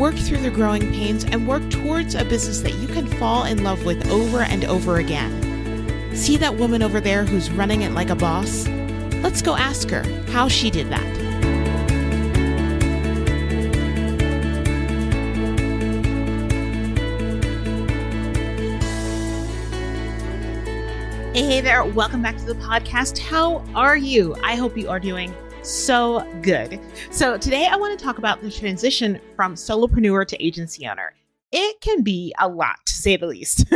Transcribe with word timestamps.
work 0.00 0.16
through 0.16 0.38
the 0.38 0.50
growing 0.50 0.90
pains, 0.94 1.24
and 1.24 1.46
work 1.46 1.68
towards 1.68 2.14
a 2.14 2.24
business 2.24 2.62
that 2.62 2.74
you 2.76 2.88
can 2.88 3.06
fall 3.06 3.44
in 3.44 3.62
love 3.62 3.84
with 3.84 4.08
over 4.08 4.40
and 4.40 4.64
over 4.64 4.96
again. 4.96 6.16
See 6.16 6.38
that 6.38 6.56
woman 6.56 6.82
over 6.82 7.02
there 7.02 7.26
who's 7.26 7.50
running 7.50 7.82
it 7.82 7.92
like 7.92 8.08
a 8.08 8.14
boss? 8.14 8.66
Let's 9.22 9.42
go 9.42 9.56
ask 9.56 9.90
her 9.90 10.02
how 10.30 10.48
she 10.48 10.70
did 10.70 10.88
that. 10.88 11.04
Hey 21.34 21.60
there, 21.60 21.84
welcome 21.84 22.22
back 22.22 22.38
to 22.38 22.46
the 22.46 22.54
podcast. 22.54 23.18
How 23.18 23.62
are 23.74 23.98
you? 23.98 24.34
I 24.42 24.54
hope 24.54 24.78
you 24.78 24.88
are 24.88 24.98
doing 24.98 25.34
so 25.62 26.26
good. 26.42 26.80
So, 27.10 27.36
today 27.36 27.66
I 27.66 27.76
want 27.76 27.98
to 27.98 28.04
talk 28.04 28.18
about 28.18 28.40
the 28.40 28.50
transition 28.50 29.20
from 29.36 29.54
solopreneur 29.54 30.26
to 30.26 30.44
agency 30.44 30.86
owner. 30.86 31.12
It 31.52 31.80
can 31.80 32.02
be 32.02 32.34
a 32.38 32.48
lot, 32.48 32.76
to 32.86 32.92
say 32.92 33.16
the 33.16 33.26
least. 33.26 33.64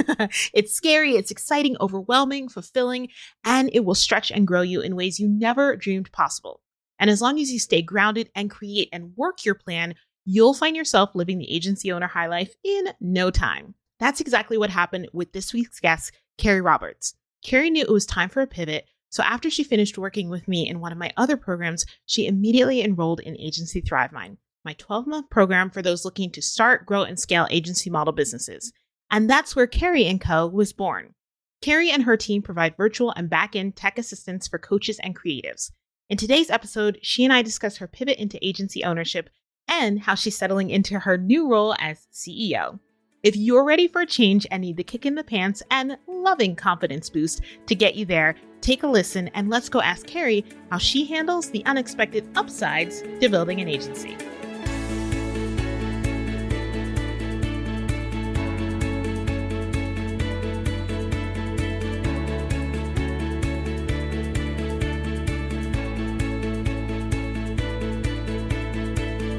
it's 0.55 0.73
scary, 0.73 1.16
it's 1.16 1.30
exciting, 1.30 1.77
overwhelming, 1.80 2.48
fulfilling, 2.48 3.09
and 3.45 3.69
it 3.73 3.84
will 3.84 3.95
stretch 3.95 4.31
and 4.31 4.47
grow 4.47 4.62
you 4.62 4.81
in 4.81 4.97
ways 4.97 5.19
you 5.19 5.28
never 5.28 5.77
dreamed 5.77 6.12
possible. 6.12 6.61
And 7.00 7.11
as 7.11 7.20
long 7.20 7.41
as 7.41 7.53
you 7.53 7.58
stay 7.58 7.83
grounded 7.83 8.30
and 8.34 8.51
create 8.51 8.89
and 8.92 9.12
work 9.17 9.45
your 9.45 9.56
plan, 9.56 9.95
you'll 10.25 10.55
find 10.55 10.77
yourself 10.77 11.11
living 11.14 11.39
the 11.39 11.53
agency 11.53 11.91
owner 11.91 12.06
high 12.06 12.28
life 12.28 12.55
in 12.62 12.89
no 13.01 13.30
time. 13.30 13.75
That's 13.98 14.20
exactly 14.20 14.56
what 14.56 14.70
happened 14.70 15.08
with 15.12 15.33
this 15.33 15.53
week's 15.53 15.80
guest, 15.80 16.12
Kari 16.39 16.61
Roberts. 16.61 17.14
Kari 17.45 17.70
knew 17.70 17.83
it 17.83 17.91
was 17.92 18.06
time 18.06 18.28
for 18.28 18.41
a 18.41 18.47
pivot, 18.47 18.86
so 19.15 19.23
after 19.23 19.48
she 19.48 19.62
finished 19.62 19.97
working 19.97 20.29
with 20.29 20.48
me 20.48 20.69
in 20.69 20.81
one 20.81 20.91
of 20.91 20.98
my 20.98 21.12
other 21.17 21.37
programs, 21.37 21.87
she 22.05 22.27
immediately 22.27 22.83
enrolled 22.83 23.20
in 23.20 23.39
Agency 23.39 23.81
ThriveMind, 23.81 24.39
my 24.65 24.73
12 24.73 25.07
month 25.07 25.31
program 25.31 25.70
for 25.70 25.83
those 25.83 26.05
looking 26.05 26.33
to 26.33 26.43
start, 26.43 26.84
grow, 26.84 27.05
and 27.05 27.17
scale 27.17 27.47
agency 27.48 27.91
model 27.91 28.12
businesses. 28.12 28.73
And 29.12 29.31
that's 29.31 29.55
where 29.55 29.69
Kari 29.69 30.19
& 30.19 30.20
Co. 30.20 30.48
was 30.48 30.73
born. 30.73 31.15
Kari 31.62 31.92
and 31.92 32.03
her 32.03 32.17
team 32.17 32.42
provide 32.42 32.77
virtual 32.77 33.12
and 33.12 33.31
back-end 33.31 33.77
tech 33.77 34.01
assistance 34.01 34.48
for 34.48 34.59
coaches 34.59 34.98
and 35.01 35.17
creatives. 35.17 35.70
In 36.11 36.17
today's 36.17 36.51
episode, 36.51 36.98
she 37.01 37.23
and 37.23 37.33
I 37.33 37.42
discuss 37.42 37.77
her 37.77 37.87
pivot 37.87 38.19
into 38.19 38.45
agency 38.45 38.83
ownership 38.83 39.31
and 39.69 40.01
how 40.01 40.17
she's 40.17 40.37
settling 40.37 40.70
into 40.70 40.98
her 40.98 41.17
new 41.17 41.48
role 41.48 41.77
as 41.79 42.09
CEO. 42.12 42.81
If 43.25 43.36
you're 43.36 43.64
ready 43.64 43.89
for 43.89 44.03
a 44.03 44.06
change 44.06 44.47
and 44.50 44.61
need 44.61 44.77
the 44.77 44.84
kick 44.84 45.06
in 45.06 45.14
the 45.14 45.25
pants 45.25 45.62
and 45.70 45.97
loving 46.06 46.55
confidence 46.55 47.08
boost 47.08 47.41
to 47.64 47.75
get 47.75 47.94
you 47.94 48.05
there, 48.05 48.34
take 48.61 48.83
a 48.83 48.86
listen 48.86 49.28
and 49.28 49.48
let's 49.48 49.70
go 49.70 49.80
ask 49.80 50.06
Kari 50.06 50.44
how 50.70 50.77
she 50.77 51.06
handles 51.06 51.48
the 51.48 51.64
unexpected 51.64 52.28
upsides 52.36 53.02
to 53.22 53.30
building 53.30 53.62
an 53.62 53.69
agency. 53.69 54.14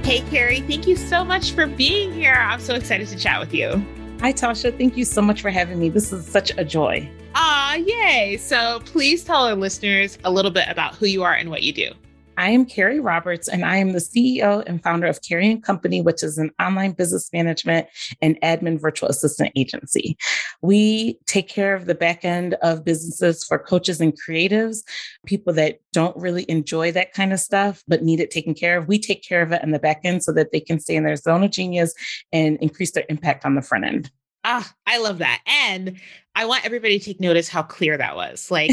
Hey, 0.06 0.22
Kari, 0.30 0.62
thank 0.62 0.86
you 0.86 0.96
so 0.96 1.26
much 1.26 1.54
for 1.54 1.66
being 1.66 2.14
here. 2.14 2.36
I'm 2.36 2.60
so 2.60 2.76
excited 2.76 3.08
to 3.08 3.18
chat 3.18 3.40
with 3.40 3.56
you. 3.56 3.84
Hi, 4.22 4.32
Tasha. 4.32 4.78
Thank 4.78 4.98
you 4.98 5.04
so 5.04 5.20
much 5.20 5.42
for 5.42 5.50
having 5.50 5.80
me. 5.80 5.90
This 5.90 6.14
is 6.14 6.28
such 6.28 6.52
a 6.60 6.64
joy. 6.64 7.10
Ah, 7.34 7.74
yay. 7.74 8.38
So 8.38 8.82
please 8.86 9.24
tell 9.24 9.48
our 9.48 9.56
listeners 9.56 10.20
a 10.24 10.30
little 10.30 10.52
bit 10.52 10.68
about 10.70 10.94
who 10.94 11.08
you 11.08 11.24
are 11.24 11.34
and 11.34 11.50
what 11.50 11.64
you 11.64 11.74
do. 11.74 11.90
I 12.38 12.50
am 12.50 12.66
Kari 12.66 13.00
Roberts, 13.00 13.48
and 13.48 13.66
I 13.66 13.78
am 13.78 13.94
the 13.94 14.00
CEO 14.00 14.64
and 14.66 14.82
founder 14.84 15.08
of 15.08 15.22
Kari 15.22 15.50
and 15.52 15.64
Company, 15.64 16.02
which 16.02 16.24
is 16.24 16.38
an 16.38 16.52
online 16.62 16.92
business 16.92 17.30
management 17.32 17.88
and 18.22 18.40
admin 18.42 18.80
virtual 18.80 19.10
assistant 19.10 19.52
agency. 19.56 20.18
We 20.62 21.20
take 21.26 21.48
care 21.48 21.76
of 21.76 21.86
the 21.86 21.96
back 21.96 22.26
end 22.26 22.56
of 22.56 22.84
businesses 22.84 23.44
for 23.44 23.58
coaches 23.58 24.02
and 24.02 24.14
creatives, 24.20 24.80
people 25.26 25.54
that 25.54 25.80
don't 25.94 26.16
really 26.18 26.46
enjoy 26.50 26.92
that 26.92 27.14
kind 27.14 27.32
of 27.32 27.40
stuff, 27.40 27.84
but 27.88 28.04
need 28.04 28.20
it 28.20 28.32
taken 28.32 28.54
care 28.54 28.78
of. 28.78 28.88
We 28.88 29.00
take 29.00 29.24
care 29.24 29.42
of 29.42 29.52
it 29.52 29.64
in 29.64 29.72
the 29.72 29.80
back 29.80 30.02
end 30.04 30.24
so 30.24 30.32
that 30.34 30.52
they 30.52 30.60
can 30.60 30.80
stay 30.80 30.96
in 30.96 31.04
their 31.04 31.16
zone 31.16 31.44
of 31.44 31.52
genius 31.52 31.94
and 32.34 32.58
increase 32.58 32.92
their 32.92 33.06
impact 33.10 33.46
on 33.46 33.56
the 33.56 33.62
front 33.62 33.86
end. 33.86 34.12
Ah, 34.44 34.72
I 34.86 35.00
love 35.00 35.18
that. 35.20 35.42
And 35.48 36.00
I 36.36 36.46
want 36.46 36.66
everybody 36.66 37.00
to 37.00 37.06
take 37.06 37.20
notice 37.20 37.48
how 37.48 37.64
clear 37.64 37.98
that 37.98 38.16
was. 38.16 38.52
Like 38.52 38.72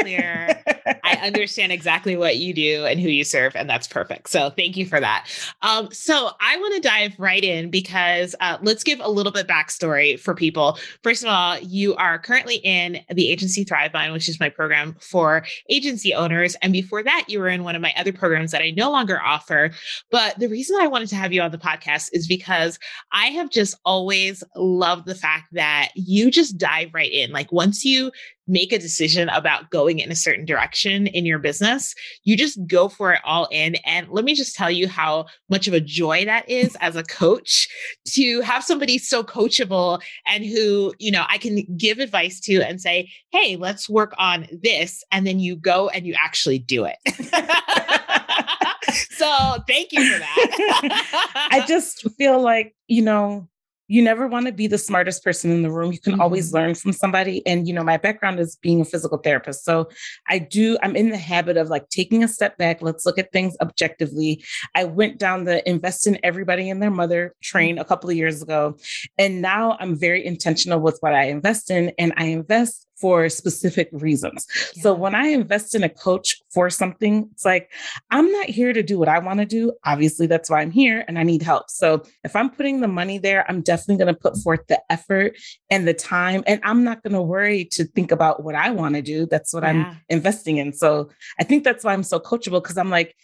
clear. 0.00 0.62
I 1.04 1.14
understand 1.22 1.72
exactly 1.72 2.16
what 2.16 2.38
you 2.38 2.54
do 2.54 2.86
and 2.86 2.98
who 2.98 3.08
you 3.08 3.24
serve, 3.24 3.54
and 3.54 3.68
that's 3.68 3.86
perfect. 3.86 4.30
So 4.30 4.50
thank 4.50 4.76
you 4.76 4.86
for 4.86 4.98
that. 4.98 5.26
Um, 5.60 5.90
so 5.92 6.30
I 6.40 6.56
want 6.56 6.74
to 6.74 6.80
dive 6.80 7.12
right 7.18 7.42
in 7.42 7.70
because 7.70 8.34
uh, 8.40 8.58
let's 8.62 8.82
give 8.82 9.00
a 9.00 9.10
little 9.10 9.32
bit 9.32 9.46
backstory 9.46 10.18
for 10.18 10.34
people. 10.34 10.78
First 11.02 11.22
of 11.22 11.28
all, 11.28 11.58
you 11.58 11.94
are 11.96 12.18
currently 12.18 12.56
in 12.56 13.00
the 13.10 13.28
agency 13.28 13.64
ThriveMind, 13.64 14.12
which 14.12 14.28
is 14.28 14.40
my 14.40 14.48
program 14.48 14.96
for 15.00 15.44
agency 15.68 16.14
owners, 16.14 16.56
and 16.62 16.72
before 16.72 17.02
that, 17.02 17.26
you 17.28 17.40
were 17.40 17.48
in 17.48 17.64
one 17.64 17.76
of 17.76 17.82
my 17.82 17.92
other 17.96 18.12
programs 18.12 18.50
that 18.52 18.62
I 18.62 18.70
no 18.70 18.90
longer 18.90 19.20
offer. 19.22 19.70
But 20.10 20.38
the 20.38 20.48
reason 20.48 20.78
I 20.80 20.86
wanted 20.86 21.08
to 21.10 21.16
have 21.16 21.32
you 21.32 21.42
on 21.42 21.50
the 21.50 21.58
podcast 21.58 22.08
is 22.12 22.26
because 22.26 22.78
I 23.12 23.26
have 23.26 23.50
just 23.50 23.76
always 23.84 24.42
loved 24.56 25.06
the 25.06 25.14
fact 25.14 25.52
that 25.52 25.90
you 25.94 26.30
just 26.30 26.56
dive 26.56 26.90
right 26.94 27.01
right 27.02 27.12
in. 27.12 27.32
Like 27.32 27.50
once 27.50 27.84
you 27.84 28.12
make 28.46 28.72
a 28.72 28.78
decision 28.78 29.28
about 29.30 29.70
going 29.70 29.98
in 29.98 30.12
a 30.12 30.16
certain 30.16 30.44
direction 30.44 31.08
in 31.08 31.26
your 31.26 31.40
business, 31.40 31.96
you 32.22 32.36
just 32.36 32.64
go 32.66 32.88
for 32.88 33.12
it 33.12 33.20
all 33.24 33.48
in. 33.50 33.74
And 33.84 34.08
let 34.08 34.24
me 34.24 34.34
just 34.34 34.54
tell 34.54 34.70
you 34.70 34.86
how 34.86 35.26
much 35.48 35.66
of 35.66 35.74
a 35.74 35.80
joy 35.80 36.24
that 36.24 36.48
is 36.48 36.76
as 36.80 36.94
a 36.94 37.02
coach 37.02 37.68
to 38.08 38.40
have 38.42 38.62
somebody 38.62 38.98
so 38.98 39.24
coachable 39.24 40.00
and 40.26 40.44
who, 40.44 40.94
you 40.98 41.10
know, 41.10 41.24
I 41.28 41.38
can 41.38 41.64
give 41.76 41.98
advice 41.98 42.38
to 42.42 42.62
and 42.62 42.80
say, 42.80 43.10
hey, 43.32 43.56
let's 43.56 43.88
work 43.88 44.14
on 44.16 44.46
this. 44.62 45.02
And 45.10 45.26
then 45.26 45.40
you 45.40 45.56
go 45.56 45.88
and 45.88 46.06
you 46.06 46.14
actually 46.16 46.60
do 46.60 46.84
it. 46.84 46.98
so 49.10 49.56
thank 49.66 49.90
you 49.92 50.12
for 50.12 50.18
that. 50.20 51.28
I 51.50 51.64
just 51.66 52.08
feel 52.16 52.40
like, 52.40 52.76
you 52.86 53.02
know, 53.02 53.48
you 53.88 54.02
never 54.02 54.26
want 54.26 54.46
to 54.46 54.52
be 54.52 54.66
the 54.66 54.78
smartest 54.78 55.24
person 55.24 55.50
in 55.50 55.62
the 55.62 55.70
room. 55.70 55.92
You 55.92 56.00
can 56.00 56.12
mm-hmm. 56.14 56.22
always 56.22 56.52
learn 56.52 56.74
from 56.74 56.92
somebody. 56.92 57.46
And, 57.46 57.66
you 57.66 57.74
know, 57.74 57.82
my 57.82 57.96
background 57.96 58.40
is 58.40 58.56
being 58.56 58.80
a 58.80 58.84
physical 58.84 59.18
therapist. 59.18 59.64
So 59.64 59.88
I 60.28 60.38
do, 60.38 60.78
I'm 60.82 60.96
in 60.96 61.10
the 61.10 61.18
habit 61.18 61.56
of 61.56 61.68
like 61.68 61.88
taking 61.88 62.24
a 62.24 62.28
step 62.28 62.56
back. 62.58 62.80
Let's 62.80 63.04
look 63.04 63.18
at 63.18 63.32
things 63.32 63.56
objectively. 63.60 64.44
I 64.74 64.84
went 64.84 65.18
down 65.18 65.44
the 65.44 65.68
invest 65.68 66.06
in 66.06 66.18
everybody 66.22 66.70
and 66.70 66.82
their 66.82 66.90
mother 66.90 67.34
train 67.42 67.78
a 67.78 67.84
couple 67.84 68.08
of 68.08 68.16
years 68.16 68.42
ago. 68.42 68.76
And 69.18 69.42
now 69.42 69.76
I'm 69.80 69.98
very 69.98 70.24
intentional 70.24 70.80
with 70.80 70.98
what 71.00 71.14
I 71.14 71.24
invest 71.24 71.70
in. 71.70 71.92
And 71.98 72.12
I 72.16 72.26
invest 72.26 72.86
for 73.02 73.28
specific 73.28 73.88
reasons. 73.92 74.46
Yeah. 74.76 74.82
So 74.84 74.94
when 74.94 75.16
I 75.16 75.26
invest 75.26 75.74
in 75.74 75.82
a 75.82 75.88
coach 75.88 76.40
for 76.54 76.70
something, 76.70 77.28
it's 77.32 77.44
like, 77.44 77.68
I'm 78.12 78.30
not 78.30 78.46
here 78.46 78.72
to 78.72 78.82
do 78.82 78.96
what 78.96 79.08
I 79.08 79.18
want 79.18 79.40
to 79.40 79.44
do. 79.44 79.72
Obviously, 79.84 80.28
that's 80.28 80.48
why 80.48 80.60
I'm 80.60 80.70
here 80.70 81.04
and 81.08 81.18
I 81.18 81.24
need 81.24 81.42
help. 81.42 81.68
So 81.68 82.04
if 82.22 82.36
I'm 82.36 82.48
putting 82.48 82.80
the 82.80 82.86
money 82.86 83.18
there, 83.18 83.44
I'm 83.50 83.60
definitely 83.60 83.96
going 84.02 84.14
to 84.14 84.20
put 84.20 84.38
forth 84.38 84.60
the 84.68 84.80
effort 84.88 85.36
and 85.68 85.86
the 85.86 85.94
time. 85.94 86.44
And 86.46 86.60
I'm 86.62 86.84
not 86.84 87.02
going 87.02 87.14
to 87.14 87.22
worry 87.22 87.64
to 87.72 87.84
think 87.84 88.12
about 88.12 88.44
what 88.44 88.54
I 88.54 88.70
want 88.70 88.94
to 88.94 89.02
do. 89.02 89.26
That's 89.26 89.52
what 89.52 89.64
yeah. 89.64 89.70
I'm 89.70 90.00
investing 90.08 90.58
in. 90.58 90.72
So 90.72 91.10
I 91.40 91.44
think 91.44 91.64
that's 91.64 91.82
why 91.84 91.92
I'm 91.92 92.04
so 92.04 92.20
coachable 92.20 92.62
because 92.62 92.78
I'm 92.78 92.90
like, 92.90 93.16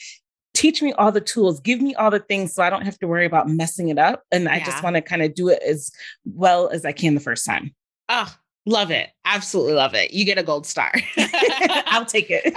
teach 0.54 0.82
me 0.82 0.92
all 0.94 1.12
the 1.12 1.20
tools, 1.20 1.60
give 1.60 1.80
me 1.80 1.94
all 1.94 2.10
the 2.10 2.18
things 2.18 2.52
so 2.52 2.64
I 2.64 2.70
don't 2.70 2.82
have 2.82 2.98
to 2.98 3.06
worry 3.06 3.26
about 3.26 3.48
messing 3.48 3.90
it 3.90 3.98
up. 3.98 4.24
And 4.32 4.44
yeah. 4.44 4.54
I 4.54 4.58
just 4.58 4.82
want 4.82 4.96
to 4.96 5.02
kind 5.02 5.22
of 5.22 5.34
do 5.34 5.48
it 5.48 5.62
as 5.62 5.92
well 6.24 6.68
as 6.68 6.84
I 6.84 6.90
can 6.90 7.14
the 7.14 7.20
first 7.20 7.46
time. 7.46 7.76
Oh, 8.08 8.34
Love 8.68 8.90
it. 8.90 9.08
Absolutely 9.24 9.72
love 9.72 9.94
it. 9.94 10.12
You 10.12 10.26
get 10.26 10.36
a 10.36 10.42
gold 10.42 10.66
star. 10.66 10.92
I'll 11.16 12.04
take 12.04 12.26
it. 12.28 12.54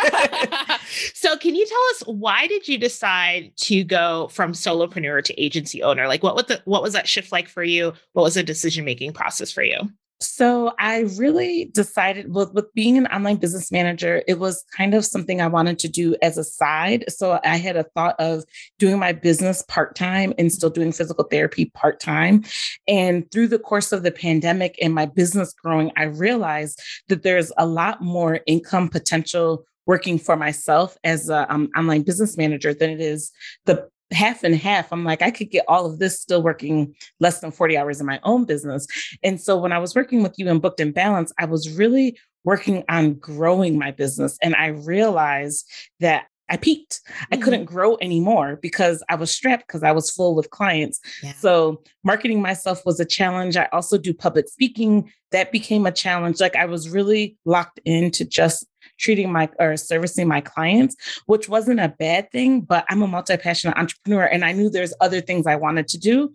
so, 1.16 1.38
can 1.38 1.56
you 1.56 1.66
tell 1.66 1.80
us 1.92 2.04
why 2.20 2.48
did 2.48 2.68
you 2.68 2.78
decide 2.78 3.54
to 3.56 3.86
go 3.86 4.28
from 4.28 4.52
solopreneur 4.52 5.24
to 5.24 5.42
agency 5.42 5.82
owner? 5.82 6.10
Like 6.10 6.22
what 6.22 6.36
was 6.36 6.48
the 6.48 6.62
what 6.66 6.84
was 6.84 6.92
that 6.92 7.08
shift 7.08 7.32
like 7.32 7.48
for 7.48 7.64
you? 7.64 7.94
What 8.12 8.24
was 8.24 8.34
the 8.34 8.44
decision-making 8.44 9.14
process 9.14 9.54
for 9.54 9.64
you? 9.64 9.90
So 10.22 10.74
I 10.78 11.02
really 11.18 11.66
decided 11.66 12.34
with, 12.34 12.54
with 12.54 12.72
being 12.74 12.98
an 12.98 13.08
online 13.08 13.38
business 13.38 13.72
manager, 13.72 14.22
it 14.28 14.40
was 14.40 14.64
kind 14.76 14.94
of 14.94 15.04
something 15.06 15.42
I 15.42 15.48
wanted 15.48 15.80
to 15.80 15.88
do 15.88 16.16
as 16.22 16.38
a 16.38 16.44
side. 16.44 17.06
So 17.10 17.40
I 17.44 17.58
had 17.58 17.76
a 17.76 17.84
thought 17.96 18.16
of 18.20 18.44
doing 18.78 19.00
my 19.00 19.14
business 19.14 19.64
part 19.68 19.96
time 19.96 20.34
and 20.38 20.52
still 20.52 20.70
doing 20.70 20.92
physical 20.92 21.24
therapy 21.24 21.66
part 21.74 22.00
time. 22.00 22.44
And 22.88 23.30
through 23.32 23.48
the 23.48 23.60
course 23.60 23.92
of 23.92 24.04
the 24.04 24.12
pandemic 24.12 24.78
and 24.82 24.94
my 24.94 25.08
business 25.08 25.54
growing, 25.54 25.92
I 25.98 26.04
realized 26.04 26.82
that 27.10 27.24
there's 27.24 27.52
a 27.58 27.66
lot 27.66 28.02
more 28.02 28.42
income 28.46 28.90
potential 28.90 29.66
working 29.88 30.20
for 30.20 30.36
myself 30.36 30.98
as 31.04 31.30
an 31.30 31.46
um, 31.50 31.70
online 31.76 32.04
business 32.04 32.38
manager 32.38 32.74
than 32.74 32.90
it 32.90 33.02
is 33.02 33.32
the 33.66 33.90
half 34.12 34.44
and 34.44 34.56
half. 34.56 34.92
I'm 34.92 35.04
like, 35.04 35.22
I 35.22 35.32
could 35.32 35.50
get 35.50 35.66
all 35.68 35.86
of 35.86 36.00
this 36.00 36.20
still 36.20 36.42
working 36.42 36.94
less 37.20 37.40
than 37.40 37.52
40 37.52 37.78
hours 37.78 38.00
in 38.00 38.06
my 38.06 38.20
own 38.24 38.46
business. 38.46 38.88
And 39.24 39.40
so 39.40 39.58
when 39.58 39.72
I 39.72 39.80
was 39.80 39.96
working 39.96 40.24
with 40.24 40.38
you 40.38 40.50
in 40.50 40.60
Booked 40.60 40.80
and 40.80 40.94
Balance, 40.94 41.32
I 41.40 41.46
was 41.46 41.70
really 41.70 42.18
working 42.44 42.84
on 42.90 43.14
growing 43.16 43.78
my 43.78 43.92
business. 43.92 44.38
And 44.42 44.56
I 44.56 44.68
realized 44.68 45.70
that 46.00 46.26
I 46.50 46.58
peaked. 46.58 47.00
I 47.08 47.36
mm-hmm. 47.36 47.44
couldn't 47.44 47.66
grow 47.66 47.98
anymore 48.02 48.60
because 48.62 49.02
I 49.10 49.16
was 49.16 49.32
strapped 49.32 49.68
because 49.68 49.84
I 49.84 49.94
was 49.94 50.12
full 50.12 50.36
with 50.36 50.50
clients. 50.50 51.00
Yeah. 51.24 51.34
So 51.34 51.82
marketing 52.04 52.42
myself 52.42 52.86
was 52.86 53.00
a 53.00 53.06
challenge. 53.06 53.56
I 53.56 53.70
also 53.72 53.98
do 53.98 54.14
public 54.14 54.50
speaking. 54.50 55.12
That 55.32 55.54
became 55.54 55.86
a 55.86 55.92
challenge. 55.94 56.42
Like 56.42 56.58
I 56.58 56.66
was 56.66 56.90
really 56.90 57.38
locked 57.46 57.80
into 57.86 58.26
just 58.26 58.66
treating 58.98 59.32
my 59.32 59.50
or 59.60 59.78
servicing 59.78 60.28
my 60.28 60.42
clients, 60.42 60.96
which 61.26 61.50
wasn't 61.50 61.80
a 61.80 61.90
bad 61.90 62.32
thing, 62.32 62.62
but 62.62 62.86
I'm 62.90 63.02
a 63.02 63.08
multi-passionate 63.08 63.78
entrepreneur 63.78 64.26
and 64.26 64.44
I 64.46 64.52
knew 64.52 64.70
there's 64.70 64.94
other 65.02 65.22
things 65.22 65.48
I 65.48 65.56
wanted 65.56 65.88
to 65.90 65.98
do. 65.98 66.34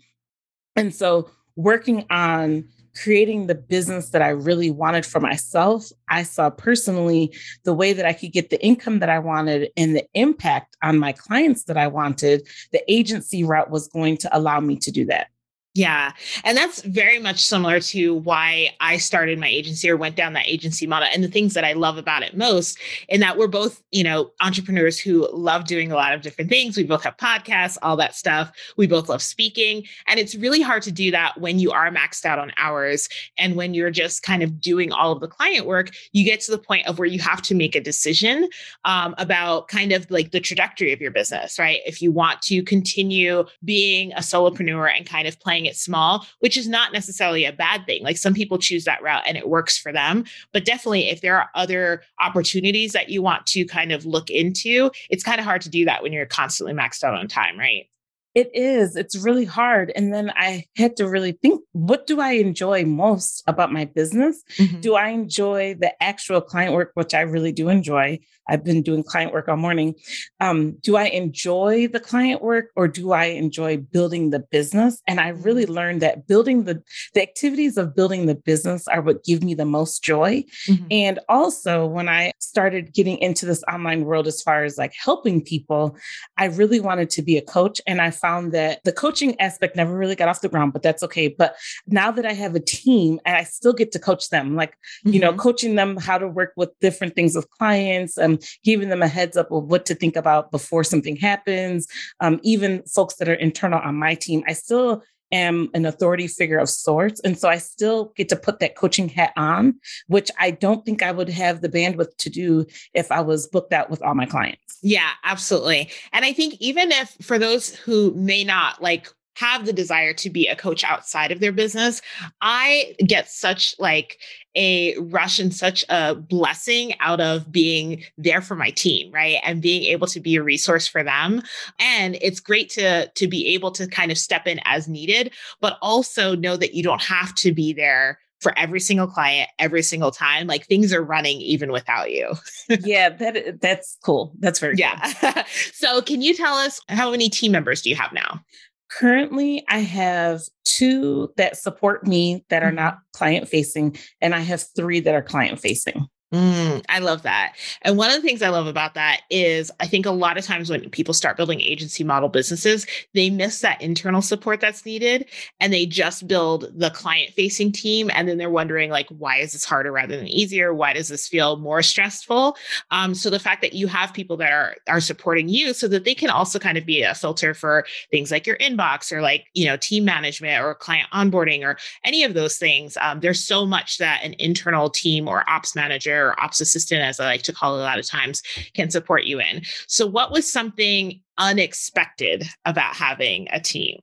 And 0.74 0.94
so 0.94 1.30
working 1.56 2.04
on 2.10 2.68
creating 3.02 3.46
the 3.46 3.54
business 3.54 4.10
that 4.10 4.22
I 4.22 4.30
really 4.30 4.70
wanted 4.70 5.04
for 5.04 5.20
myself, 5.20 5.90
I 6.08 6.22
saw 6.22 6.50
personally 6.50 7.34
the 7.64 7.74
way 7.74 7.92
that 7.92 8.06
I 8.06 8.12
could 8.12 8.32
get 8.32 8.50
the 8.50 8.62
income 8.64 9.00
that 9.00 9.10
I 9.10 9.18
wanted 9.18 9.70
and 9.76 9.94
the 9.94 10.06
impact 10.14 10.76
on 10.82 10.98
my 10.98 11.12
clients 11.12 11.64
that 11.64 11.76
I 11.76 11.88
wanted, 11.88 12.48
the 12.72 12.82
agency 12.90 13.44
route 13.44 13.70
was 13.70 13.88
going 13.88 14.16
to 14.18 14.36
allow 14.36 14.60
me 14.60 14.76
to 14.78 14.90
do 14.90 15.04
that. 15.06 15.28
Yeah. 15.76 16.12
And 16.42 16.56
that's 16.56 16.80
very 16.82 17.18
much 17.18 17.44
similar 17.44 17.80
to 17.80 18.14
why 18.14 18.70
I 18.80 18.96
started 18.96 19.38
my 19.38 19.48
agency 19.48 19.90
or 19.90 19.96
went 19.98 20.16
down 20.16 20.32
that 20.32 20.48
agency 20.48 20.86
model. 20.86 21.06
And 21.12 21.22
the 21.22 21.28
things 21.28 21.52
that 21.52 21.64
I 21.64 21.74
love 21.74 21.98
about 21.98 22.22
it 22.22 22.34
most, 22.34 22.78
in 23.10 23.20
that 23.20 23.36
we're 23.36 23.46
both, 23.46 23.82
you 23.92 24.02
know, 24.02 24.30
entrepreneurs 24.40 24.98
who 24.98 25.28
love 25.34 25.66
doing 25.66 25.92
a 25.92 25.94
lot 25.94 26.14
of 26.14 26.22
different 26.22 26.48
things. 26.48 26.78
We 26.78 26.84
both 26.84 27.04
have 27.04 27.18
podcasts, 27.18 27.76
all 27.82 27.94
that 27.98 28.14
stuff. 28.14 28.50
We 28.78 28.86
both 28.86 29.10
love 29.10 29.20
speaking. 29.20 29.84
And 30.08 30.18
it's 30.18 30.34
really 30.34 30.62
hard 30.62 30.82
to 30.84 30.90
do 30.90 31.10
that 31.10 31.38
when 31.38 31.58
you 31.58 31.72
are 31.72 31.90
maxed 31.90 32.24
out 32.24 32.38
on 32.38 32.52
hours 32.56 33.06
and 33.36 33.54
when 33.54 33.74
you're 33.74 33.90
just 33.90 34.22
kind 34.22 34.42
of 34.42 34.58
doing 34.58 34.92
all 34.92 35.12
of 35.12 35.20
the 35.20 35.28
client 35.28 35.66
work. 35.66 35.90
You 36.12 36.24
get 36.24 36.40
to 36.40 36.52
the 36.52 36.58
point 36.58 36.86
of 36.86 36.98
where 36.98 37.06
you 37.06 37.20
have 37.20 37.42
to 37.42 37.54
make 37.54 37.74
a 37.74 37.82
decision 37.82 38.48
um, 38.86 39.14
about 39.18 39.68
kind 39.68 39.92
of 39.92 40.10
like 40.10 40.30
the 40.30 40.40
trajectory 40.40 40.94
of 40.94 41.02
your 41.02 41.10
business, 41.10 41.58
right? 41.58 41.80
If 41.84 42.00
you 42.00 42.12
want 42.12 42.40
to 42.42 42.62
continue 42.62 43.44
being 43.62 44.14
a 44.14 44.20
solopreneur 44.20 44.90
and 44.96 45.04
kind 45.04 45.28
of 45.28 45.38
playing 45.38 45.65
it 45.66 45.76
small, 45.76 46.26
which 46.40 46.56
is 46.56 46.68
not 46.68 46.92
necessarily 46.92 47.44
a 47.44 47.52
bad 47.52 47.84
thing. 47.86 48.02
Like 48.02 48.16
some 48.16 48.34
people 48.34 48.58
choose 48.58 48.84
that 48.84 49.02
route 49.02 49.24
and 49.26 49.36
it 49.36 49.48
works 49.48 49.78
for 49.78 49.92
them. 49.92 50.24
But 50.52 50.64
definitely, 50.64 51.08
if 51.08 51.20
there 51.20 51.36
are 51.36 51.50
other 51.54 52.02
opportunities 52.20 52.92
that 52.92 53.08
you 53.10 53.22
want 53.22 53.46
to 53.48 53.64
kind 53.66 53.92
of 53.92 54.06
look 54.06 54.30
into, 54.30 54.90
it's 55.10 55.24
kind 55.24 55.38
of 55.38 55.44
hard 55.44 55.62
to 55.62 55.70
do 55.70 55.84
that 55.84 56.02
when 56.02 56.12
you're 56.12 56.26
constantly 56.26 56.74
maxed 56.74 57.04
out 57.04 57.14
on 57.14 57.28
time, 57.28 57.58
right? 57.58 57.88
It 58.36 58.50
is. 58.52 58.96
It's 58.96 59.16
really 59.16 59.46
hard. 59.46 59.90
And 59.96 60.12
then 60.12 60.30
I 60.36 60.66
had 60.76 60.94
to 60.98 61.08
really 61.08 61.32
think 61.32 61.62
what 61.72 62.06
do 62.06 62.20
I 62.20 62.32
enjoy 62.32 62.84
most 62.84 63.42
about 63.46 63.72
my 63.72 63.86
business? 63.86 64.42
Mm-hmm. 64.58 64.80
Do 64.80 64.94
I 64.94 65.08
enjoy 65.08 65.74
the 65.80 65.90
actual 66.02 66.42
client 66.42 66.74
work, 66.74 66.90
which 66.92 67.14
I 67.14 67.22
really 67.22 67.52
do 67.52 67.70
enjoy? 67.70 68.20
I've 68.48 68.64
been 68.64 68.82
doing 68.82 69.02
client 69.02 69.32
work 69.32 69.48
all 69.48 69.56
morning. 69.56 69.94
Um, 70.40 70.76
do 70.80 70.96
I 70.96 71.04
enjoy 71.06 71.88
the 71.88 71.98
client 71.98 72.42
work 72.42 72.66
or 72.76 72.88
do 72.88 73.12
I 73.12 73.24
enjoy 73.24 73.78
building 73.78 74.30
the 74.30 74.38
business? 74.38 75.02
And 75.08 75.18
I 75.18 75.28
really 75.28 75.64
mm-hmm. 75.64 75.72
learned 75.72 76.02
that 76.02 76.26
building 76.26 76.64
the 76.64 76.82
the 77.14 77.22
activities 77.22 77.76
of 77.76 77.94
building 77.94 78.26
the 78.26 78.34
business 78.34 78.86
are 78.88 79.00
what 79.00 79.24
give 79.24 79.42
me 79.42 79.54
the 79.54 79.64
most 79.64 80.04
joy. 80.04 80.44
Mm-hmm. 80.68 80.86
And 80.90 81.18
also 81.28 81.86
when 81.86 82.08
I 82.08 82.32
started 82.38 82.92
getting 82.92 83.18
into 83.18 83.46
this 83.46 83.64
online 83.70 84.04
world 84.04 84.26
as 84.26 84.42
far 84.42 84.64
as 84.64 84.78
like 84.78 84.94
helping 84.96 85.42
people, 85.42 85.96
I 86.36 86.46
really 86.46 86.80
wanted 86.80 87.10
to 87.10 87.22
be 87.22 87.36
a 87.36 87.42
coach. 87.42 87.80
And 87.86 88.00
I 88.00 88.10
found 88.26 88.52
that 88.52 88.82
the 88.82 88.92
coaching 88.92 89.38
aspect 89.40 89.76
never 89.76 89.96
really 89.96 90.16
got 90.16 90.28
off 90.28 90.40
the 90.40 90.48
ground, 90.48 90.72
but 90.72 90.82
that's 90.82 91.02
okay. 91.02 91.28
But 91.28 91.54
now 91.86 92.10
that 92.10 92.26
I 92.26 92.32
have 92.32 92.56
a 92.56 92.60
team 92.60 93.20
and 93.24 93.36
I 93.36 93.44
still 93.44 93.72
get 93.72 93.92
to 93.92 94.00
coach 94.00 94.30
them, 94.30 94.56
like, 94.56 94.72
mm-hmm. 94.72 95.12
you 95.12 95.20
know, 95.20 95.30
mm-hmm. 95.30 95.38
coaching 95.38 95.76
them 95.76 95.96
how 95.96 96.18
to 96.18 96.26
work 96.26 96.52
with 96.56 96.70
different 96.80 97.14
things 97.14 97.36
with 97.36 97.48
clients 97.50 98.18
and 98.18 98.42
giving 98.64 98.88
them 98.88 99.02
a 99.02 99.08
heads 99.08 99.36
up 99.36 99.52
of 99.52 99.64
what 99.70 99.86
to 99.86 99.94
think 99.94 100.16
about 100.16 100.50
before 100.50 100.82
something 100.82 101.14
happens. 101.14 101.86
Um, 102.18 102.40
even 102.42 102.82
folks 102.82 103.14
that 103.16 103.28
are 103.28 103.34
internal 103.34 103.78
on 103.78 103.94
my 103.94 104.14
team, 104.14 104.42
I 104.48 104.54
still 104.54 105.04
am 105.32 105.68
an 105.74 105.86
authority 105.86 106.26
figure 106.26 106.58
of 106.58 106.68
sorts. 106.68 107.20
And 107.20 107.38
so 107.38 107.48
I 107.48 107.58
still 107.58 108.12
get 108.16 108.28
to 108.30 108.36
put 108.36 108.60
that 108.60 108.76
coaching 108.76 109.08
hat 109.08 109.32
on, 109.36 109.74
which 110.06 110.30
I 110.38 110.50
don't 110.50 110.84
think 110.84 111.02
I 111.02 111.12
would 111.12 111.28
have 111.28 111.60
the 111.60 111.68
bandwidth 111.68 112.16
to 112.18 112.30
do 112.30 112.66
if 112.94 113.10
I 113.10 113.20
was 113.20 113.46
booked 113.46 113.72
out 113.72 113.90
with 113.90 114.02
all 114.02 114.14
my 114.14 114.26
clients. 114.26 114.78
Yeah, 114.82 115.10
absolutely. 115.24 115.90
And 116.12 116.24
I 116.24 116.32
think 116.32 116.54
even 116.60 116.92
if 116.92 117.16
for 117.22 117.38
those 117.38 117.74
who 117.74 118.14
may 118.14 118.44
not 118.44 118.82
like 118.82 119.08
have 119.36 119.66
the 119.66 119.72
desire 119.72 120.12
to 120.12 120.30
be 120.30 120.46
a 120.46 120.56
coach 120.56 120.84
outside 120.84 121.30
of 121.30 121.40
their 121.40 121.52
business 121.52 122.02
i 122.40 122.94
get 123.06 123.28
such 123.28 123.74
like 123.78 124.18
a 124.56 124.96
rush 124.98 125.38
and 125.38 125.54
such 125.54 125.84
a 125.88 126.14
blessing 126.14 126.98
out 127.00 127.20
of 127.20 127.52
being 127.52 128.02
there 128.16 128.40
for 128.40 128.56
my 128.56 128.70
team 128.70 129.12
right 129.12 129.38
and 129.44 129.62
being 129.62 129.82
able 129.84 130.06
to 130.06 130.18
be 130.18 130.36
a 130.36 130.42
resource 130.42 130.86
for 130.86 131.02
them. 131.02 131.42
And 131.78 132.16
it's 132.20 132.40
great 132.40 132.70
to 132.70 133.08
to 133.08 133.28
be 133.28 133.46
able 133.48 133.70
to 133.72 133.86
kind 133.86 134.10
of 134.10 134.18
step 134.18 134.46
in 134.46 134.60
as 134.64 134.88
needed 134.88 135.32
but 135.60 135.78
also 135.82 136.34
know 136.34 136.56
that 136.56 136.74
you 136.74 136.82
don't 136.82 137.02
have 137.02 137.34
to 137.36 137.52
be 137.52 137.72
there 137.72 138.18
for 138.40 138.56
every 138.58 138.80
single 138.80 139.06
client 139.06 139.48
every 139.58 139.82
single 139.82 140.10
time 140.10 140.46
like 140.46 140.66
things 140.66 140.92
are 140.92 141.02
running 141.02 141.40
even 141.40 141.70
without 141.70 142.10
you. 142.10 142.34
Yeah 142.80 143.10
that 143.10 143.60
that's 143.60 143.98
cool. 144.02 144.32
That's 144.38 144.58
very 144.58 144.76
yeah. 144.76 145.44
So 145.72 146.00
can 146.00 146.22
you 146.22 146.34
tell 146.34 146.54
us 146.54 146.80
how 146.88 147.10
many 147.10 147.28
team 147.28 147.52
members 147.52 147.82
do 147.82 147.90
you 147.90 147.96
have 147.96 148.12
now 148.12 148.40
Currently, 148.88 149.64
I 149.68 149.78
have 149.78 150.42
two 150.64 151.32
that 151.36 151.56
support 151.56 152.06
me 152.06 152.44
that 152.50 152.62
are 152.62 152.72
not 152.72 152.94
mm-hmm. 152.94 153.18
client 153.18 153.48
facing, 153.48 153.96
and 154.20 154.34
I 154.34 154.40
have 154.40 154.64
three 154.76 155.00
that 155.00 155.14
are 155.14 155.22
client 155.22 155.60
facing. 155.60 156.06
Mm, 156.34 156.84
I 156.88 156.98
love 156.98 157.22
that. 157.22 157.54
And 157.82 157.96
one 157.96 158.10
of 158.10 158.16
the 158.16 158.22
things 158.22 158.42
I 158.42 158.48
love 158.48 158.66
about 158.66 158.94
that 158.94 159.20
is 159.30 159.70
I 159.78 159.86
think 159.86 160.06
a 160.06 160.10
lot 160.10 160.36
of 160.36 160.44
times 160.44 160.68
when 160.68 160.90
people 160.90 161.14
start 161.14 161.36
building 161.36 161.60
agency 161.60 162.02
model 162.02 162.28
businesses, 162.28 162.84
they 163.14 163.30
miss 163.30 163.60
that 163.60 163.80
internal 163.80 164.20
support 164.20 164.60
that's 164.60 164.84
needed 164.84 165.26
and 165.60 165.72
they 165.72 165.86
just 165.86 166.26
build 166.26 166.66
the 166.76 166.90
client 166.90 167.32
facing 167.34 167.70
team. 167.70 168.10
And 168.12 168.28
then 168.28 168.38
they're 168.38 168.50
wondering, 168.50 168.90
like, 168.90 169.08
why 169.10 169.36
is 169.36 169.52
this 169.52 169.64
harder 169.64 169.92
rather 169.92 170.16
than 170.16 170.26
easier? 170.26 170.74
Why 170.74 170.94
does 170.94 171.08
this 171.08 171.28
feel 171.28 171.58
more 171.58 171.80
stressful? 171.80 172.56
Um, 172.90 173.14
so 173.14 173.30
the 173.30 173.38
fact 173.38 173.62
that 173.62 173.74
you 173.74 173.86
have 173.86 174.12
people 174.12 174.36
that 174.38 174.50
are, 174.50 174.74
are 174.88 175.00
supporting 175.00 175.48
you 175.48 175.72
so 175.74 175.86
that 175.86 176.04
they 176.04 176.14
can 176.14 176.30
also 176.30 176.58
kind 176.58 176.76
of 176.76 176.84
be 176.84 177.02
a 177.02 177.14
filter 177.14 177.54
for 177.54 177.86
things 178.10 178.32
like 178.32 178.48
your 178.48 178.56
inbox 178.56 179.12
or 179.12 179.20
like, 179.20 179.46
you 179.54 179.64
know, 179.64 179.76
team 179.76 180.04
management 180.04 180.60
or 180.60 180.74
client 180.74 181.08
onboarding 181.12 181.62
or 181.62 181.78
any 182.02 182.24
of 182.24 182.34
those 182.34 182.58
things. 182.58 182.96
Um, 183.00 183.20
there's 183.20 183.44
so 183.44 183.64
much 183.64 183.98
that 183.98 184.24
an 184.24 184.34
internal 184.40 184.90
team 184.90 185.28
or 185.28 185.48
ops 185.48 185.76
manager 185.76 186.15
or 186.16 186.40
ops 186.40 186.60
assistant, 186.60 187.02
as 187.02 187.20
I 187.20 187.26
like 187.26 187.42
to 187.42 187.52
call 187.52 187.76
it 187.76 187.80
a 187.80 187.84
lot 187.84 187.98
of 187.98 188.06
times, 188.06 188.42
can 188.74 188.90
support 188.90 189.24
you 189.24 189.40
in. 189.40 189.62
So, 189.86 190.06
what 190.06 190.30
was 190.32 190.50
something 190.50 191.20
unexpected 191.38 192.44
about 192.64 192.94
having 192.94 193.48
a 193.52 193.60
team? 193.60 194.00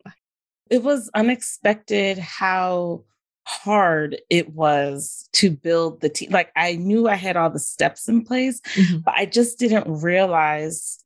It 0.69 0.83
was 0.83 1.09
unexpected 1.13 2.17
how 2.17 3.03
hard 3.45 4.21
it 4.29 4.53
was 4.53 5.27
to 5.33 5.51
build 5.51 6.01
the 6.01 6.09
team. 6.09 6.31
Like 6.31 6.51
I 6.55 6.75
knew 6.75 7.07
I 7.07 7.15
had 7.15 7.35
all 7.35 7.49
the 7.49 7.59
steps 7.59 8.07
in 8.07 8.23
place, 8.23 8.61
mm-hmm. 8.73 8.99
but 8.99 9.13
I 9.15 9.25
just 9.25 9.59
didn't 9.59 10.01
realize 10.01 11.02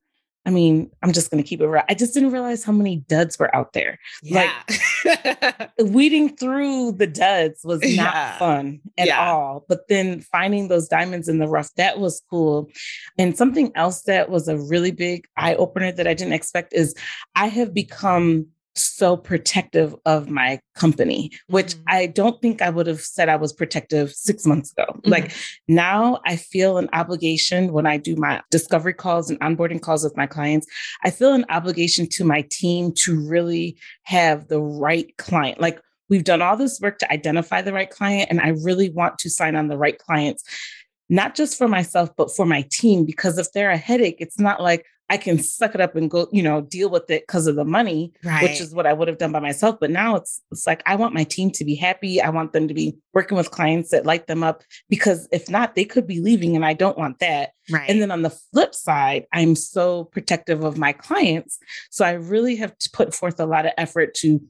I 0.47 0.49
mean, 0.49 0.89
I'm 1.03 1.11
just 1.11 1.29
going 1.29 1.43
to 1.43 1.47
keep 1.47 1.59
it 1.59 1.67
real. 1.67 1.83
I 1.89 1.93
just 1.93 2.13
didn't 2.13 2.31
realize 2.31 2.63
how 2.63 2.71
many 2.71 2.95
duds 3.09 3.37
were 3.37 3.53
out 3.53 3.73
there. 3.73 3.99
Yeah. 4.23 4.49
Like 5.05 5.71
weeding 5.79 6.37
through 6.37 6.93
the 6.93 7.05
duds 7.05 7.65
was 7.65 7.81
not 7.81 8.13
yeah. 8.13 8.37
fun 8.37 8.79
at 8.97 9.07
yeah. 9.07 9.29
all. 9.29 9.65
But 9.67 9.89
then 9.89 10.21
finding 10.21 10.69
those 10.69 10.87
diamonds 10.87 11.27
in 11.27 11.39
the 11.39 11.49
rough, 11.49 11.75
that 11.75 11.99
was 11.99 12.23
cool. 12.29 12.71
And 13.17 13.37
something 13.37 13.73
else 13.75 14.03
that 14.03 14.29
was 14.29 14.47
a 14.47 14.57
really 14.57 14.91
big 14.91 15.27
eye 15.35 15.55
opener 15.55 15.91
that 15.91 16.07
I 16.07 16.13
didn't 16.13 16.31
expect 16.31 16.73
is 16.73 16.95
I 17.35 17.47
have 17.47 17.73
become 17.73 18.47
so 18.77 19.17
protective 19.17 19.95
of 20.05 20.29
my 20.29 20.59
company, 20.75 21.31
which 21.47 21.75
mm-hmm. 21.75 21.83
I 21.87 22.05
don't 22.07 22.41
think 22.41 22.61
I 22.61 22.69
would 22.69 22.87
have 22.87 23.01
said 23.01 23.29
I 23.29 23.35
was 23.35 23.53
protective 23.53 24.11
six 24.11 24.45
months 24.45 24.71
ago. 24.71 24.85
Mm-hmm. 24.89 25.09
Like 25.09 25.33
now 25.67 26.19
I 26.25 26.35
feel 26.35 26.77
an 26.77 26.89
obligation 26.93 27.73
when 27.73 27.85
I 27.85 27.97
do 27.97 28.15
my 28.15 28.41
discovery 28.51 28.93
calls 28.93 29.29
and 29.29 29.39
onboarding 29.39 29.81
calls 29.81 30.03
with 30.03 30.17
my 30.17 30.27
clients. 30.27 30.67
I 31.03 31.09
feel 31.09 31.33
an 31.33 31.45
obligation 31.49 32.07
to 32.09 32.23
my 32.23 32.45
team 32.49 32.93
to 33.03 33.19
really 33.19 33.77
have 34.03 34.47
the 34.47 34.61
right 34.61 35.15
client. 35.17 35.59
Like 35.59 35.81
we've 36.09 36.23
done 36.23 36.41
all 36.41 36.57
this 36.57 36.79
work 36.79 36.99
to 36.99 37.11
identify 37.11 37.61
the 37.61 37.73
right 37.73 37.89
client, 37.89 38.29
and 38.29 38.39
I 38.39 38.49
really 38.49 38.89
want 38.89 39.19
to 39.19 39.29
sign 39.29 39.55
on 39.55 39.67
the 39.67 39.77
right 39.77 39.97
clients, 39.97 40.43
not 41.09 41.35
just 41.35 41.57
for 41.57 41.67
myself, 41.67 42.09
but 42.15 42.35
for 42.35 42.45
my 42.45 42.65
team. 42.71 43.05
Because 43.05 43.37
if 43.37 43.51
they're 43.51 43.71
a 43.71 43.77
headache, 43.77 44.17
it's 44.19 44.39
not 44.39 44.61
like, 44.61 44.85
I 45.09 45.17
can 45.17 45.39
suck 45.39 45.73
it 45.73 45.81
up 45.81 45.95
and 45.95 46.09
go, 46.09 46.27
you 46.31 46.43
know, 46.43 46.61
deal 46.61 46.89
with 46.89 47.09
it 47.09 47.23
because 47.25 47.47
of 47.47 47.55
the 47.55 47.63
money, 47.63 48.13
right. 48.23 48.43
which 48.43 48.59
is 48.59 48.73
what 48.73 48.85
I 48.85 48.93
would 48.93 49.07
have 49.07 49.17
done 49.17 49.31
by 49.31 49.39
myself. 49.39 49.77
But 49.79 49.91
now 49.91 50.15
it's 50.15 50.41
it's 50.51 50.67
like 50.67 50.83
I 50.85 50.95
want 50.95 51.13
my 51.13 51.23
team 51.23 51.51
to 51.51 51.65
be 51.65 51.75
happy. 51.75 52.21
I 52.21 52.29
want 52.29 52.53
them 52.53 52.67
to 52.67 52.73
be 52.73 52.97
working 53.13 53.37
with 53.37 53.51
clients 53.51 53.91
that 53.91 54.05
light 54.05 54.27
them 54.27 54.43
up 54.43 54.63
because 54.89 55.27
if 55.31 55.49
not, 55.49 55.75
they 55.75 55.85
could 55.85 56.07
be 56.07 56.19
leaving 56.19 56.55
and 56.55 56.65
I 56.65 56.73
don't 56.73 56.97
want 56.97 57.19
that. 57.19 57.51
Right. 57.69 57.89
And 57.89 58.01
then 58.01 58.11
on 58.11 58.21
the 58.21 58.29
flip 58.29 58.75
side, 58.75 59.25
I'm 59.33 59.55
so 59.55 60.05
protective 60.05 60.63
of 60.63 60.77
my 60.77 60.91
clients. 60.93 61.57
So 61.89 62.05
I 62.05 62.11
really 62.11 62.55
have 62.57 62.77
to 62.77 62.89
put 62.91 63.13
forth 63.13 63.39
a 63.39 63.45
lot 63.45 63.65
of 63.65 63.73
effort 63.77 64.13
to 64.15 64.41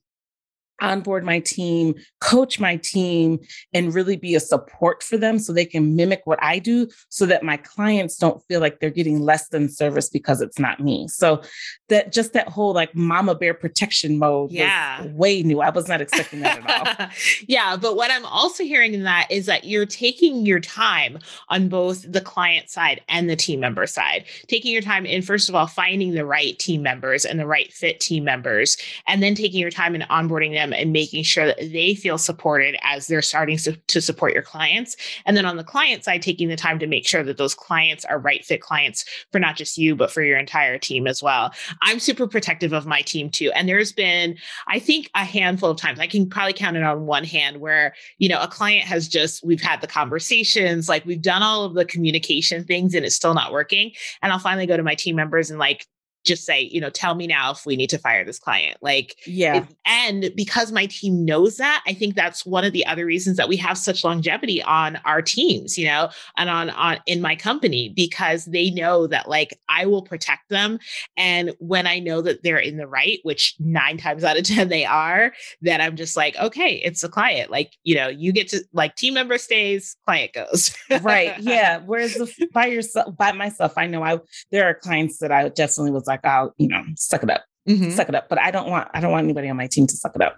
onboard 0.82 1.24
my 1.24 1.40
team, 1.40 1.96
coach 2.20 2.60
my 2.60 2.78
team, 2.78 3.40
and 3.74 3.94
really 3.94 4.16
be 4.16 4.36
a 4.36 4.40
support 4.40 5.04
for 5.04 5.18
them 5.18 5.40
so 5.40 5.52
they 5.54 5.66
can 5.66 5.96
mimic 5.96 6.22
what 6.26 6.42
I 6.42 6.60
do 6.60 6.88
so 7.10 7.26
that 7.26 7.44
my 7.44 7.58
clients 7.58 8.18
don't 8.18 8.44
feel 8.48 8.60
like 8.60 8.80
they're 8.80 8.90
getting 8.90 9.22
less 9.22 9.50
than 9.50 9.70
service 9.70 10.10
because 10.10 10.42
it's 10.42 10.60
not 10.60 10.80
me. 10.80 11.08
So 11.08 11.42
that 11.90 12.12
just 12.12 12.34
that 12.34 12.50
whole 12.50 12.74
like 12.74 12.94
mama 12.96 13.36
bear 13.36 13.54
protection 13.54 14.20
mode 14.20 14.52
yeah. 14.52 15.06
way 15.08 15.42
new. 15.44 15.62
I 15.62 15.70
was 15.70 15.88
not 15.88 16.02
expecting 16.02 16.42
that 16.42 16.60
at 16.68 17.00
all. 17.00 17.08
yeah. 17.48 17.78
But 17.78 17.96
what 17.96 18.12
I'm 18.12 18.26
also 18.26 18.64
hearing 18.64 18.94
in 18.94 19.04
that 19.04 19.28
is 19.30 19.46
that 19.46 19.64
you're 19.64 19.86
taking 19.86 20.46
your 20.46 20.60
time 20.60 21.20
on 21.50 21.70
both 21.70 22.12
the 22.12 22.22
client 22.22 22.70
side 22.70 23.02
and 23.08 23.30
the 23.30 23.36
team 23.36 23.60
member 23.60 23.88
side, 23.88 24.26
taking 24.48 24.72
your 24.72 24.82
time 24.82 25.06
in, 25.06 25.22
first 25.22 25.50
of 25.50 25.56
all, 25.56 25.68
finding 25.68 26.14
the 26.14 26.26
right 26.26 26.58
team 26.60 26.82
members 26.82 27.26
and 27.26 27.40
the 27.40 27.48
right 27.48 27.72
fit 27.74 28.00
team 28.00 28.24
members, 28.24 28.78
and 29.08 29.24
then 29.24 29.36
taking 29.36 29.60
your 29.60 29.72
time 29.72 29.96
in 29.96 30.02
onboarding 30.02 30.54
them 30.54 30.67
them 30.68 30.80
and 30.80 30.92
making 30.92 31.24
sure 31.24 31.46
that 31.46 31.58
they 31.58 31.96
feel 31.96 32.18
supported 32.18 32.78
as 32.84 33.08
they're 33.08 33.22
starting 33.22 33.58
to, 33.58 33.76
to 33.76 34.02
support 34.02 34.34
your 34.34 34.44
clients. 34.44 34.96
And 35.26 35.36
then 35.36 35.46
on 35.46 35.58
the 35.58 35.64
client 35.64 36.04
side, 36.04 36.22
taking 36.22 36.50
the 36.50 36.56
time 36.56 36.80
to 36.80 36.88
make 36.88 37.08
sure 37.08 37.24
that 37.24 37.38
those 37.38 37.56
clients 37.56 38.06
are 38.06 38.20
right 38.20 38.44
fit 38.44 38.62
clients 38.62 39.06
for 39.32 39.40
not 39.40 39.56
just 39.56 39.78
you, 39.78 39.96
but 39.96 40.12
for 40.12 40.22
your 40.22 40.38
entire 40.38 40.78
team 40.78 41.08
as 41.08 41.24
well. 41.24 41.52
I'm 41.82 42.00
super 42.00 42.28
protective 42.28 42.74
of 42.74 42.86
my 42.86 43.02
team 43.02 43.30
too. 43.30 43.52
And 43.54 43.68
there's 43.68 43.92
been, 43.92 44.38
I 44.68 44.80
think, 44.80 45.10
a 45.16 45.24
handful 45.24 45.70
of 45.70 45.78
times, 45.78 46.00
I 46.00 46.08
can 46.08 46.30
probably 46.30 46.54
count 46.54 46.78
it 46.78 46.84
on 46.84 47.06
one 47.06 47.24
hand 47.24 47.58
where, 47.58 47.94
you 48.18 48.30
know, 48.30 48.42
a 48.42 48.48
client 48.48 48.86
has 48.86 49.08
just, 49.08 49.44
we've 49.46 49.62
had 49.62 49.82
the 49.82 49.88
conversations, 49.88 50.90
like 50.90 51.06
we've 51.06 51.22
done 51.22 51.44
all 51.44 51.64
of 51.66 51.74
the 51.74 51.86
communication 51.86 52.64
things 52.64 52.94
and 52.94 53.06
it's 53.06 53.16
still 53.16 53.34
not 53.34 53.52
working. 53.52 53.92
And 54.22 54.32
I'll 54.32 54.40
finally 54.40 54.66
go 54.66 54.78
to 54.78 54.84
my 54.84 54.96
team 54.96 55.16
members 55.16 55.50
and 55.50 55.60
like 55.60 55.88
just 56.28 56.46
say, 56.46 56.62
you 56.62 56.80
know, 56.80 56.90
tell 56.90 57.16
me 57.16 57.26
now 57.26 57.52
if 57.52 57.66
we 57.66 57.76
need 57.76 57.90
to 57.90 57.98
fire 57.98 58.24
this 58.24 58.40
client. 58.40 58.78
Like, 58.82 59.16
yeah. 59.26 59.58
It, 59.58 59.66
and 59.86 60.32
because 60.36 60.72
my 60.72 60.86
team 60.86 61.26
knows 61.26 61.58
that, 61.58 61.84
I 61.88 61.94
think 61.94 62.16
that's 62.16 62.46
one 62.46 62.64
of 62.64 62.74
the 62.74 62.86
other 62.86 63.06
reasons 63.06 63.38
that 63.38 63.50
we 63.50 63.58
have 63.58 63.78
such 63.78 64.04
longevity 64.04 64.62
on 64.64 64.98
our 65.06 65.22
teams, 65.22 65.78
you 65.78 65.88
know, 65.88 66.10
and 66.38 66.50
on 66.50 66.70
on 66.72 67.00
in 67.06 67.22
my 67.22 67.36
company 67.36 67.90
because 67.90 68.46
they 68.46 68.70
know 68.70 69.08
that 69.08 69.30
like 69.30 69.58
I 69.70 69.86
will 69.86 70.02
protect 70.02 70.50
them. 70.50 70.80
And 71.16 71.56
when 71.60 71.88
I 71.88 72.00
know 72.00 72.22
that 72.22 72.44
they're 72.44 72.58
in 72.58 72.78
the 72.78 72.88
right, 72.88 73.20
which 73.24 73.56
nine 73.60 73.98
times 73.98 74.24
out 74.24 74.38
of 74.38 74.44
10 74.46 74.70
they 74.70 74.86
are, 74.86 75.34
then 75.62 75.82
I'm 75.82 75.96
just 75.96 76.18
like, 76.18 76.38
okay, 76.38 76.82
it's 76.84 77.04
a 77.04 77.10
client. 77.10 77.50
Like, 77.50 77.74
you 77.84 77.96
know, 77.96 78.08
you 78.08 78.32
get 78.32 78.50
to 78.50 78.64
like 78.74 78.96
team 78.96 79.14
member 79.14 79.38
stays, 79.38 79.96
client 80.06 80.34
goes. 80.34 80.76
right. 81.02 81.40
Yeah. 81.40 81.80
Whereas 81.86 82.16
the, 82.16 82.48
by 82.54 82.68
yourself, 82.68 83.16
by 83.16 83.32
myself, 83.32 83.74
I 83.78 83.88
know 83.88 84.04
I 84.04 84.20
there 84.52 84.66
are 84.66 84.74
clients 84.74 85.20
that 85.20 85.32
I 85.32 85.50
definitely 85.50 85.92
was 85.92 86.08
like, 86.08 86.17
like 86.24 86.32
I'll, 86.32 86.54
you 86.58 86.68
know, 86.68 86.84
suck 86.96 87.24
it 87.24 87.30
up, 87.30 87.44
mm-hmm. 87.68 87.92
suck 87.92 88.10
it 88.10 88.16
up. 88.16 88.30
But 88.30 88.40
I 88.40 88.52
don't 88.52 88.70
want, 88.70 88.90
I 88.94 89.00
don't 89.00 89.12
want 89.12 89.24
anybody 89.24 89.50
on 89.50 89.58
my 89.58 89.68
team 89.68 89.88
to 89.88 89.96
suck 89.96 90.16
it 90.16 90.22
up. 90.22 90.38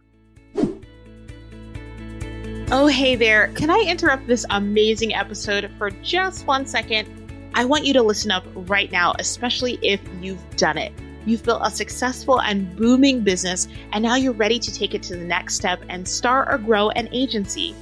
Oh, 2.71 2.85
hey 2.85 3.15
there. 3.15 3.47
Can 3.55 3.71
I 3.71 3.83
interrupt 3.87 4.27
this 4.27 4.45
amazing 4.51 5.15
episode 5.15 5.71
for 5.77 5.89
just 5.89 6.45
one 6.45 6.67
second? 6.67 7.07
I 7.55 7.65
want 7.65 7.85
you 7.85 7.93
to 7.93 8.03
listen 8.03 8.29
up 8.29 8.45
right 8.53 8.91
now, 8.91 9.13
especially 9.17 9.79
if 9.81 9.99
you've 10.21 10.43
done 10.55 10.77
it. 10.77 10.93
You've 11.25 11.43
built 11.43 11.61
a 11.63 11.71
successful 11.71 12.41
and 12.41 12.75
booming 12.75 13.21
business, 13.21 13.67
and 13.91 14.03
now 14.03 14.15
you're 14.15 14.33
ready 14.33 14.59
to 14.59 14.71
take 14.71 14.93
it 14.93 15.03
to 15.03 15.15
the 15.15 15.25
next 15.25 15.55
step 15.55 15.81
and 15.89 16.07
start 16.07 16.47
or 16.49 16.57
grow 16.59 16.89
an 16.91 17.09
agency. 17.11 17.75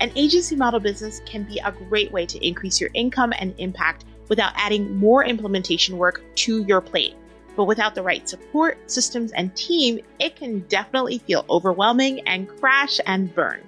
An 0.00 0.12
agency 0.14 0.56
model 0.56 0.80
business 0.80 1.20
can 1.24 1.44
be 1.44 1.58
a 1.64 1.72
great 1.72 2.12
way 2.12 2.26
to 2.26 2.46
increase 2.46 2.80
your 2.80 2.90
income 2.92 3.32
and 3.38 3.54
impact 3.58 4.04
without 4.28 4.52
adding 4.56 4.94
more 4.96 5.24
implementation 5.24 5.96
work 5.96 6.22
to 6.36 6.62
your 6.64 6.80
plate. 6.80 7.14
But 7.56 7.64
without 7.64 7.94
the 7.94 8.02
right 8.02 8.28
support, 8.28 8.78
systems, 8.90 9.32
and 9.32 9.54
team, 9.54 10.00
it 10.18 10.36
can 10.36 10.60
definitely 10.60 11.18
feel 11.18 11.44
overwhelming 11.48 12.20
and 12.26 12.48
crash 12.48 13.00
and 13.06 13.32
burn. 13.34 13.66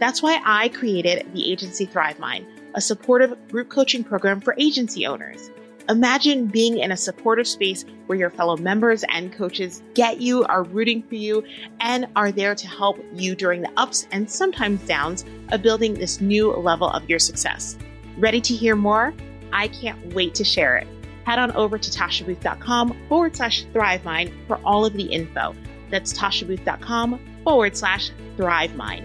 That's 0.00 0.22
why 0.22 0.40
I 0.44 0.68
created 0.68 1.32
the 1.34 1.50
Agency 1.50 1.86
Thrive 1.86 2.18
Mind, 2.18 2.46
a 2.74 2.80
supportive 2.80 3.36
group 3.48 3.68
coaching 3.68 4.04
program 4.04 4.40
for 4.40 4.54
agency 4.58 5.06
owners. 5.06 5.50
Imagine 5.88 6.46
being 6.46 6.78
in 6.78 6.92
a 6.92 6.96
supportive 6.96 7.48
space 7.48 7.84
where 8.06 8.18
your 8.18 8.28
fellow 8.28 8.56
members 8.58 9.04
and 9.08 9.32
coaches 9.32 9.82
get 9.94 10.20
you, 10.20 10.44
are 10.44 10.62
rooting 10.62 11.02
for 11.02 11.14
you, 11.14 11.42
and 11.80 12.06
are 12.14 12.30
there 12.30 12.54
to 12.54 12.68
help 12.68 12.98
you 13.14 13.34
during 13.34 13.62
the 13.62 13.72
ups 13.76 14.06
and 14.12 14.30
sometimes 14.30 14.82
downs 14.82 15.24
of 15.50 15.62
building 15.62 15.94
this 15.94 16.20
new 16.20 16.52
level 16.52 16.90
of 16.90 17.08
your 17.08 17.18
success. 17.18 17.78
Ready 18.18 18.40
to 18.42 18.54
hear 18.54 18.76
more? 18.76 19.14
I 19.52 19.68
can't 19.68 20.14
wait 20.14 20.34
to 20.34 20.44
share 20.44 20.76
it 20.76 20.86
head 21.28 21.38
on 21.38 21.52
over 21.52 21.76
to 21.76 21.90
tashabooth.com 21.90 22.96
forward 23.06 23.36
slash 23.36 23.66
thrivemind 23.66 24.32
for 24.46 24.58
all 24.64 24.86
of 24.86 24.94
the 24.94 25.02
info. 25.02 25.54
That's 25.90 26.16
tashabooth.com 26.16 27.20
forward 27.44 27.76
slash 27.76 28.10
thrivemind. 28.38 29.04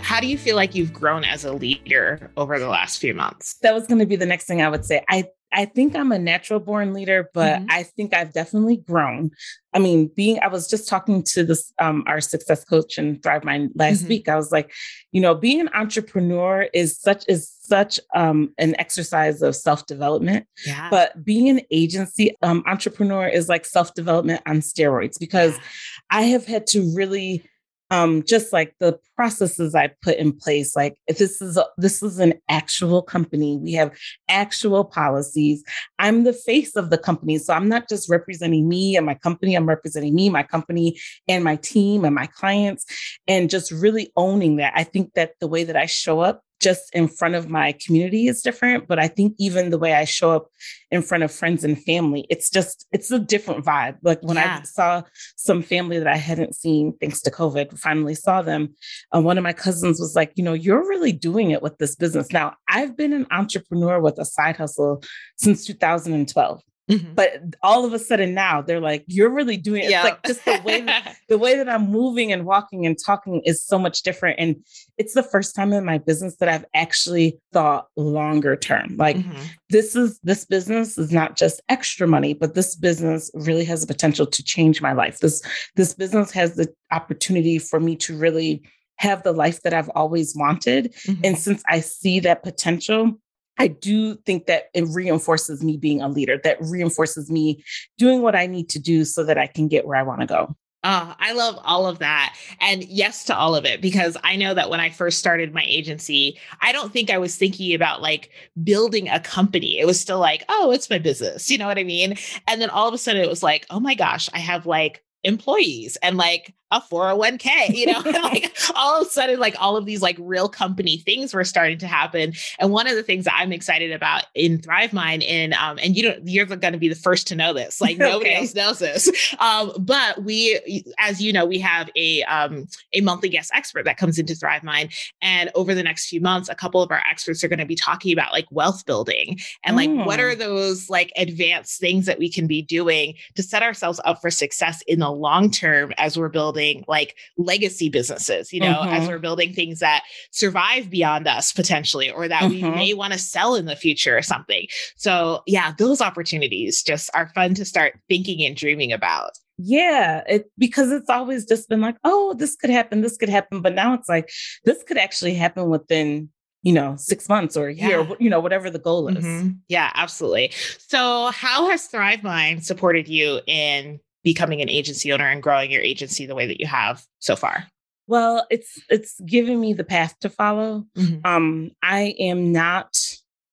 How 0.00 0.20
do 0.20 0.28
you 0.28 0.38
feel 0.38 0.54
like 0.54 0.76
you've 0.76 0.92
grown 0.92 1.24
as 1.24 1.44
a 1.44 1.52
leader 1.52 2.30
over 2.36 2.60
the 2.60 2.68
last 2.68 2.98
few 3.00 3.12
months? 3.12 3.54
That 3.62 3.74
was 3.74 3.88
going 3.88 3.98
to 3.98 4.06
be 4.06 4.14
the 4.14 4.26
next 4.26 4.44
thing 4.44 4.62
I 4.62 4.68
would 4.68 4.84
say. 4.84 5.04
I 5.08 5.28
I 5.52 5.64
think 5.64 5.96
I'm 5.96 6.12
a 6.12 6.18
natural 6.18 6.60
born 6.60 6.92
leader, 6.92 7.28
but 7.34 7.60
mm-hmm. 7.60 7.66
I 7.70 7.82
think 7.82 8.14
I've 8.14 8.32
definitely 8.32 8.76
grown. 8.78 9.32
I 9.72 9.78
mean, 9.78 10.10
being 10.14 10.38
I 10.42 10.48
was 10.48 10.68
just 10.68 10.88
talking 10.88 11.22
to 11.24 11.44
this 11.44 11.72
um, 11.78 12.04
our 12.06 12.20
success 12.20 12.64
coach 12.64 12.98
and 12.98 13.22
Thrive 13.22 13.44
Mind 13.44 13.72
last 13.74 14.00
mm-hmm. 14.00 14.08
week. 14.08 14.28
I 14.28 14.36
was 14.36 14.52
like, 14.52 14.72
you 15.12 15.20
know, 15.20 15.34
being 15.34 15.60
an 15.60 15.70
entrepreneur 15.74 16.68
is 16.72 16.98
such 16.98 17.24
is 17.28 17.52
such 17.62 18.00
um, 18.14 18.52
an 18.58 18.74
exercise 18.78 19.42
of 19.42 19.56
self 19.56 19.86
development. 19.86 20.46
Yeah. 20.66 20.88
But 20.90 21.24
being 21.24 21.48
an 21.48 21.60
agency 21.70 22.36
um, 22.42 22.62
entrepreneur 22.66 23.26
is 23.26 23.48
like 23.48 23.64
self 23.64 23.94
development 23.94 24.42
on 24.46 24.56
steroids 24.60 25.18
because 25.18 25.54
yeah. 25.54 25.62
I 26.10 26.22
have 26.22 26.46
had 26.46 26.66
to 26.68 26.92
really 26.94 27.44
um, 27.90 28.22
just 28.24 28.52
like 28.52 28.74
the 28.78 28.98
processes 29.16 29.74
I 29.74 29.90
put 30.02 30.16
in 30.16 30.32
place. 30.32 30.76
Like 30.76 30.96
if 31.06 31.18
this 31.18 31.42
is 31.42 31.56
a, 31.56 31.66
this 31.76 32.02
is 32.02 32.18
an 32.18 32.34
actual 32.48 33.02
company, 33.02 33.56
we 33.56 33.72
have 33.72 33.96
actual 34.28 34.84
policies. 34.84 35.64
I'm 35.98 36.24
the 36.24 36.32
face 36.32 36.76
of 36.76 36.90
the 36.90 36.98
company, 36.98 37.38
so 37.38 37.54
I'm 37.54 37.68
not 37.68 37.88
just 37.88 38.08
representing 38.08 38.68
me 38.68 38.96
and 38.96 39.04
my 39.04 39.14
company. 39.14 39.54
I'm 39.54 39.68
representing 39.68 40.14
me, 40.14 40.28
my 40.28 40.42
company, 40.42 40.98
and 41.28 41.44
my 41.44 41.56
team 41.56 42.04
and 42.04 42.14
my 42.14 42.26
clients, 42.26 42.86
and 43.26 43.50
just 43.50 43.72
really 43.72 44.12
owning 44.16 44.56
that. 44.56 44.72
I 44.76 44.84
think 44.84 45.14
that 45.14 45.32
the 45.40 45.48
way 45.48 45.64
that 45.64 45.76
I 45.76 45.86
show 45.86 46.20
up 46.20 46.42
just 46.60 46.94
in 46.94 47.08
front 47.08 47.34
of 47.34 47.48
my 47.48 47.72
community 47.84 48.26
is 48.26 48.42
different 48.42 48.86
but 48.86 48.98
i 48.98 49.08
think 49.08 49.34
even 49.38 49.70
the 49.70 49.78
way 49.78 49.94
i 49.94 50.04
show 50.04 50.30
up 50.30 50.50
in 50.90 51.02
front 51.02 51.24
of 51.24 51.32
friends 51.32 51.64
and 51.64 51.82
family 51.82 52.26
it's 52.28 52.50
just 52.50 52.86
it's 52.92 53.10
a 53.10 53.18
different 53.18 53.64
vibe. 53.64 53.96
Like 54.02 54.22
when 54.22 54.36
yeah. 54.36 54.58
i 54.60 54.64
saw 54.64 55.02
some 55.36 55.62
family 55.62 55.98
that 55.98 56.06
i 56.06 56.16
hadn't 56.16 56.54
seen 56.54 56.94
thanks 57.00 57.20
to 57.22 57.30
covid 57.30 57.78
finally 57.78 58.14
saw 58.14 58.42
them 58.42 58.74
uh, 59.14 59.20
one 59.20 59.38
of 59.38 59.44
my 59.44 59.52
cousins 59.52 60.00
was 60.00 60.14
like 60.14 60.32
you 60.36 60.44
know 60.44 60.52
you're 60.52 60.88
really 60.88 61.12
doing 61.12 61.50
it 61.50 61.62
with 61.62 61.78
this 61.78 61.94
business. 61.96 62.32
Now 62.32 62.54
i've 62.68 62.96
been 62.96 63.12
an 63.12 63.26
entrepreneur 63.30 64.00
with 64.00 64.18
a 64.18 64.24
side 64.24 64.56
hustle 64.56 65.02
since 65.36 65.64
2012 65.66 66.62
Mm-hmm. 66.90 67.14
But 67.14 67.40
all 67.62 67.84
of 67.84 67.92
a 67.92 67.98
sudden 67.98 68.34
now 68.34 68.62
they're 68.62 68.80
like, 68.80 69.04
you're 69.06 69.30
really 69.30 69.56
doing 69.56 69.84
it. 69.84 69.90
It's 69.90 70.04
like 70.04 70.22
just 70.24 70.44
the 70.44 70.60
way 70.64 70.80
that, 70.82 71.16
the 71.28 71.38
way 71.38 71.56
that 71.56 71.68
I'm 71.68 71.90
moving 71.90 72.32
and 72.32 72.44
walking 72.44 72.84
and 72.84 72.96
talking 72.98 73.40
is 73.44 73.62
so 73.62 73.78
much 73.78 74.02
different. 74.02 74.40
And 74.40 74.56
it's 74.98 75.14
the 75.14 75.22
first 75.22 75.54
time 75.54 75.72
in 75.72 75.84
my 75.84 75.98
business 75.98 76.36
that 76.36 76.48
I've 76.48 76.64
actually 76.74 77.38
thought 77.52 77.86
longer 77.96 78.56
term. 78.56 78.96
Like 78.96 79.16
mm-hmm. 79.16 79.42
this 79.68 79.94
is 79.94 80.18
this 80.22 80.44
business 80.44 80.98
is 80.98 81.12
not 81.12 81.36
just 81.36 81.60
extra 81.68 82.06
money, 82.06 82.34
but 82.34 82.54
this 82.54 82.74
business 82.74 83.30
really 83.34 83.64
has 83.64 83.80
the 83.80 83.86
potential 83.86 84.26
to 84.26 84.42
change 84.42 84.82
my 84.82 84.92
life. 84.92 85.20
This 85.20 85.42
this 85.76 85.94
business 85.94 86.32
has 86.32 86.56
the 86.56 86.68
opportunity 86.90 87.58
for 87.58 87.78
me 87.80 87.96
to 87.96 88.16
really 88.16 88.62
have 88.96 89.22
the 89.22 89.32
life 89.32 89.62
that 89.62 89.72
I've 89.72 89.88
always 89.90 90.36
wanted. 90.36 90.92
Mm-hmm. 91.06 91.20
And 91.24 91.38
since 91.38 91.62
I 91.68 91.80
see 91.80 92.20
that 92.20 92.42
potential, 92.42 93.18
I 93.60 93.68
do 93.68 94.14
think 94.14 94.46
that 94.46 94.70
it 94.72 94.86
reinforces 94.88 95.62
me 95.62 95.76
being 95.76 96.00
a 96.00 96.08
leader, 96.08 96.40
that 96.44 96.56
reinforces 96.62 97.30
me 97.30 97.62
doing 97.98 98.22
what 98.22 98.34
I 98.34 98.46
need 98.46 98.70
to 98.70 98.78
do 98.78 99.04
so 99.04 99.22
that 99.24 99.36
I 99.36 99.46
can 99.46 99.68
get 99.68 99.86
where 99.86 99.98
I 99.98 100.02
want 100.02 100.22
to 100.22 100.26
go. 100.26 100.56
Oh, 100.82 101.14
I 101.18 101.34
love 101.34 101.58
all 101.62 101.86
of 101.86 101.98
that. 101.98 102.34
And 102.58 102.82
yes 102.84 103.24
to 103.24 103.36
all 103.36 103.54
of 103.54 103.66
it, 103.66 103.82
because 103.82 104.16
I 104.24 104.36
know 104.36 104.54
that 104.54 104.70
when 104.70 104.80
I 104.80 104.88
first 104.88 105.18
started 105.18 105.52
my 105.52 105.62
agency, 105.66 106.38
I 106.62 106.72
don't 106.72 106.90
think 106.90 107.10
I 107.10 107.18
was 107.18 107.36
thinking 107.36 107.74
about 107.74 108.00
like 108.00 108.30
building 108.64 109.10
a 109.10 109.20
company. 109.20 109.78
It 109.78 109.84
was 109.84 110.00
still 110.00 110.18
like, 110.18 110.42
oh, 110.48 110.70
it's 110.70 110.88
my 110.88 110.98
business. 110.98 111.50
You 111.50 111.58
know 111.58 111.66
what 111.66 111.78
I 111.78 111.84
mean? 111.84 112.14
And 112.48 112.62
then 112.62 112.70
all 112.70 112.88
of 112.88 112.94
a 112.94 112.98
sudden 112.98 113.20
it 113.20 113.28
was 113.28 113.42
like, 113.42 113.66
oh 113.68 113.78
my 113.80 113.94
gosh, 113.94 114.30
I 114.32 114.38
have 114.38 114.64
like 114.64 115.04
employees 115.22 115.98
and 116.02 116.16
like 116.16 116.54
a 116.70 116.80
401k, 116.80 117.74
you 117.74 117.86
know, 117.86 118.00
like 118.22 118.56
all 118.74 119.00
of 119.00 119.06
a 119.06 119.10
sudden, 119.10 119.40
like 119.40 119.56
all 119.58 119.76
of 119.76 119.86
these 119.86 120.02
like 120.02 120.16
real 120.20 120.48
company 120.48 120.98
things 120.98 121.34
were 121.34 121.44
starting 121.44 121.78
to 121.78 121.86
happen. 121.86 122.32
And 122.58 122.70
one 122.70 122.86
of 122.86 122.94
the 122.94 123.02
things 123.02 123.24
that 123.24 123.34
I'm 123.36 123.52
excited 123.52 123.90
about 123.90 124.24
in 124.34 124.58
ThriveMind, 124.58 125.24
and 125.28 125.54
um, 125.54 125.78
and 125.82 125.96
you 125.96 126.02
don't, 126.02 126.26
you're 126.26 126.46
going 126.46 126.72
to 126.72 126.78
be 126.78 126.88
the 126.88 126.94
first 126.94 127.26
to 127.28 127.34
know 127.34 127.52
this. 127.52 127.80
Like 127.80 127.98
nobody 127.98 128.30
okay. 128.30 128.40
else 128.40 128.54
knows 128.54 128.78
this. 128.78 129.34
Um, 129.40 129.72
but 129.78 130.22
we, 130.22 130.84
as 130.98 131.20
you 131.20 131.32
know, 131.32 131.44
we 131.44 131.58
have 131.58 131.90
a 131.96 132.22
um 132.24 132.66
a 132.92 133.00
monthly 133.00 133.28
guest 133.28 133.50
expert 133.54 133.84
that 133.84 133.96
comes 133.96 134.18
into 134.18 134.34
ThriveMind, 134.34 134.94
and 135.20 135.50
over 135.54 135.74
the 135.74 135.82
next 135.82 136.08
few 136.08 136.20
months, 136.20 136.48
a 136.48 136.54
couple 136.54 136.82
of 136.82 136.90
our 136.90 137.02
experts 137.10 137.42
are 137.42 137.48
going 137.48 137.58
to 137.58 137.66
be 137.66 137.76
talking 137.76 138.12
about 138.12 138.32
like 138.32 138.46
wealth 138.50 138.86
building 138.86 139.38
and 139.64 139.76
like 139.76 139.90
mm. 139.90 140.06
what 140.06 140.20
are 140.20 140.34
those 140.34 140.88
like 140.88 141.12
advanced 141.16 141.80
things 141.80 142.06
that 142.06 142.18
we 142.18 142.30
can 142.30 142.46
be 142.46 142.62
doing 142.62 143.14
to 143.34 143.42
set 143.42 143.62
ourselves 143.62 144.00
up 144.04 144.20
for 144.20 144.30
success 144.30 144.82
in 144.86 145.00
the 145.00 145.10
long 145.10 145.50
term 145.50 145.92
as 145.98 146.16
we're 146.16 146.28
building 146.28 146.59
like 146.88 147.16
legacy 147.36 147.88
businesses, 147.88 148.52
you 148.52 148.60
know, 148.60 148.80
mm-hmm. 148.80 148.94
as 148.94 149.08
we're 149.08 149.18
building 149.18 149.52
things 149.52 149.80
that 149.80 150.04
survive 150.30 150.90
beyond 150.90 151.26
us 151.26 151.52
potentially, 151.52 152.10
or 152.10 152.28
that 152.28 152.42
mm-hmm. 152.42 152.70
we 152.70 152.76
may 152.76 152.94
want 152.94 153.12
to 153.12 153.18
sell 153.18 153.54
in 153.54 153.66
the 153.66 153.76
future 153.76 154.16
or 154.16 154.22
something. 154.22 154.66
So, 154.96 155.42
yeah, 155.46 155.72
those 155.78 156.00
opportunities 156.00 156.82
just 156.82 157.10
are 157.14 157.30
fun 157.34 157.54
to 157.54 157.64
start 157.64 157.98
thinking 158.08 158.44
and 158.44 158.56
dreaming 158.56 158.92
about. 158.92 159.32
Yeah, 159.62 160.22
it 160.26 160.50
because 160.56 160.90
it's 160.90 161.10
always 161.10 161.44
just 161.44 161.68
been 161.68 161.82
like, 161.82 161.96
oh, 162.04 162.34
this 162.34 162.56
could 162.56 162.70
happen, 162.70 163.02
this 163.02 163.18
could 163.18 163.28
happen, 163.28 163.60
but 163.60 163.74
now 163.74 163.92
it's 163.92 164.08
like 164.08 164.30
this 164.64 164.82
could 164.84 164.96
actually 164.96 165.34
happen 165.34 165.68
within 165.68 166.30
you 166.62 166.72
know, 166.72 166.94
six 166.96 167.28
months 167.28 167.56
or 167.56 167.68
a 167.68 167.74
year, 167.74 168.02
yeah. 168.02 168.14
you 168.18 168.28
know, 168.28 168.40
whatever 168.40 168.68
the 168.68 168.78
goal 168.78 169.08
is. 169.08 169.24
Mm-hmm. 169.24 169.50
Yeah, 169.68 169.90
absolutely. 169.94 170.52
So, 170.88 171.30
how 171.30 171.70
has 171.70 171.88
ThriveMind 171.88 172.64
supported 172.64 173.08
you 173.08 173.40
in 173.46 173.98
becoming 174.22 174.60
an 174.60 174.68
agency 174.68 175.12
owner 175.12 175.28
and 175.28 175.42
growing 175.42 175.70
your 175.70 175.82
agency 175.82 176.26
the 176.26 176.34
way 176.34 176.46
that 176.46 176.60
you 176.60 176.66
have 176.66 177.02
so 177.18 177.36
far? 177.36 177.66
Well, 178.06 178.46
it's 178.50 178.80
it's 178.88 179.20
given 179.20 179.60
me 179.60 179.72
the 179.72 179.84
path 179.84 180.18
to 180.20 180.28
follow. 180.28 180.84
Mm-hmm. 180.96 181.24
Um, 181.24 181.70
I 181.82 182.16
am 182.18 182.50
not 182.52 182.96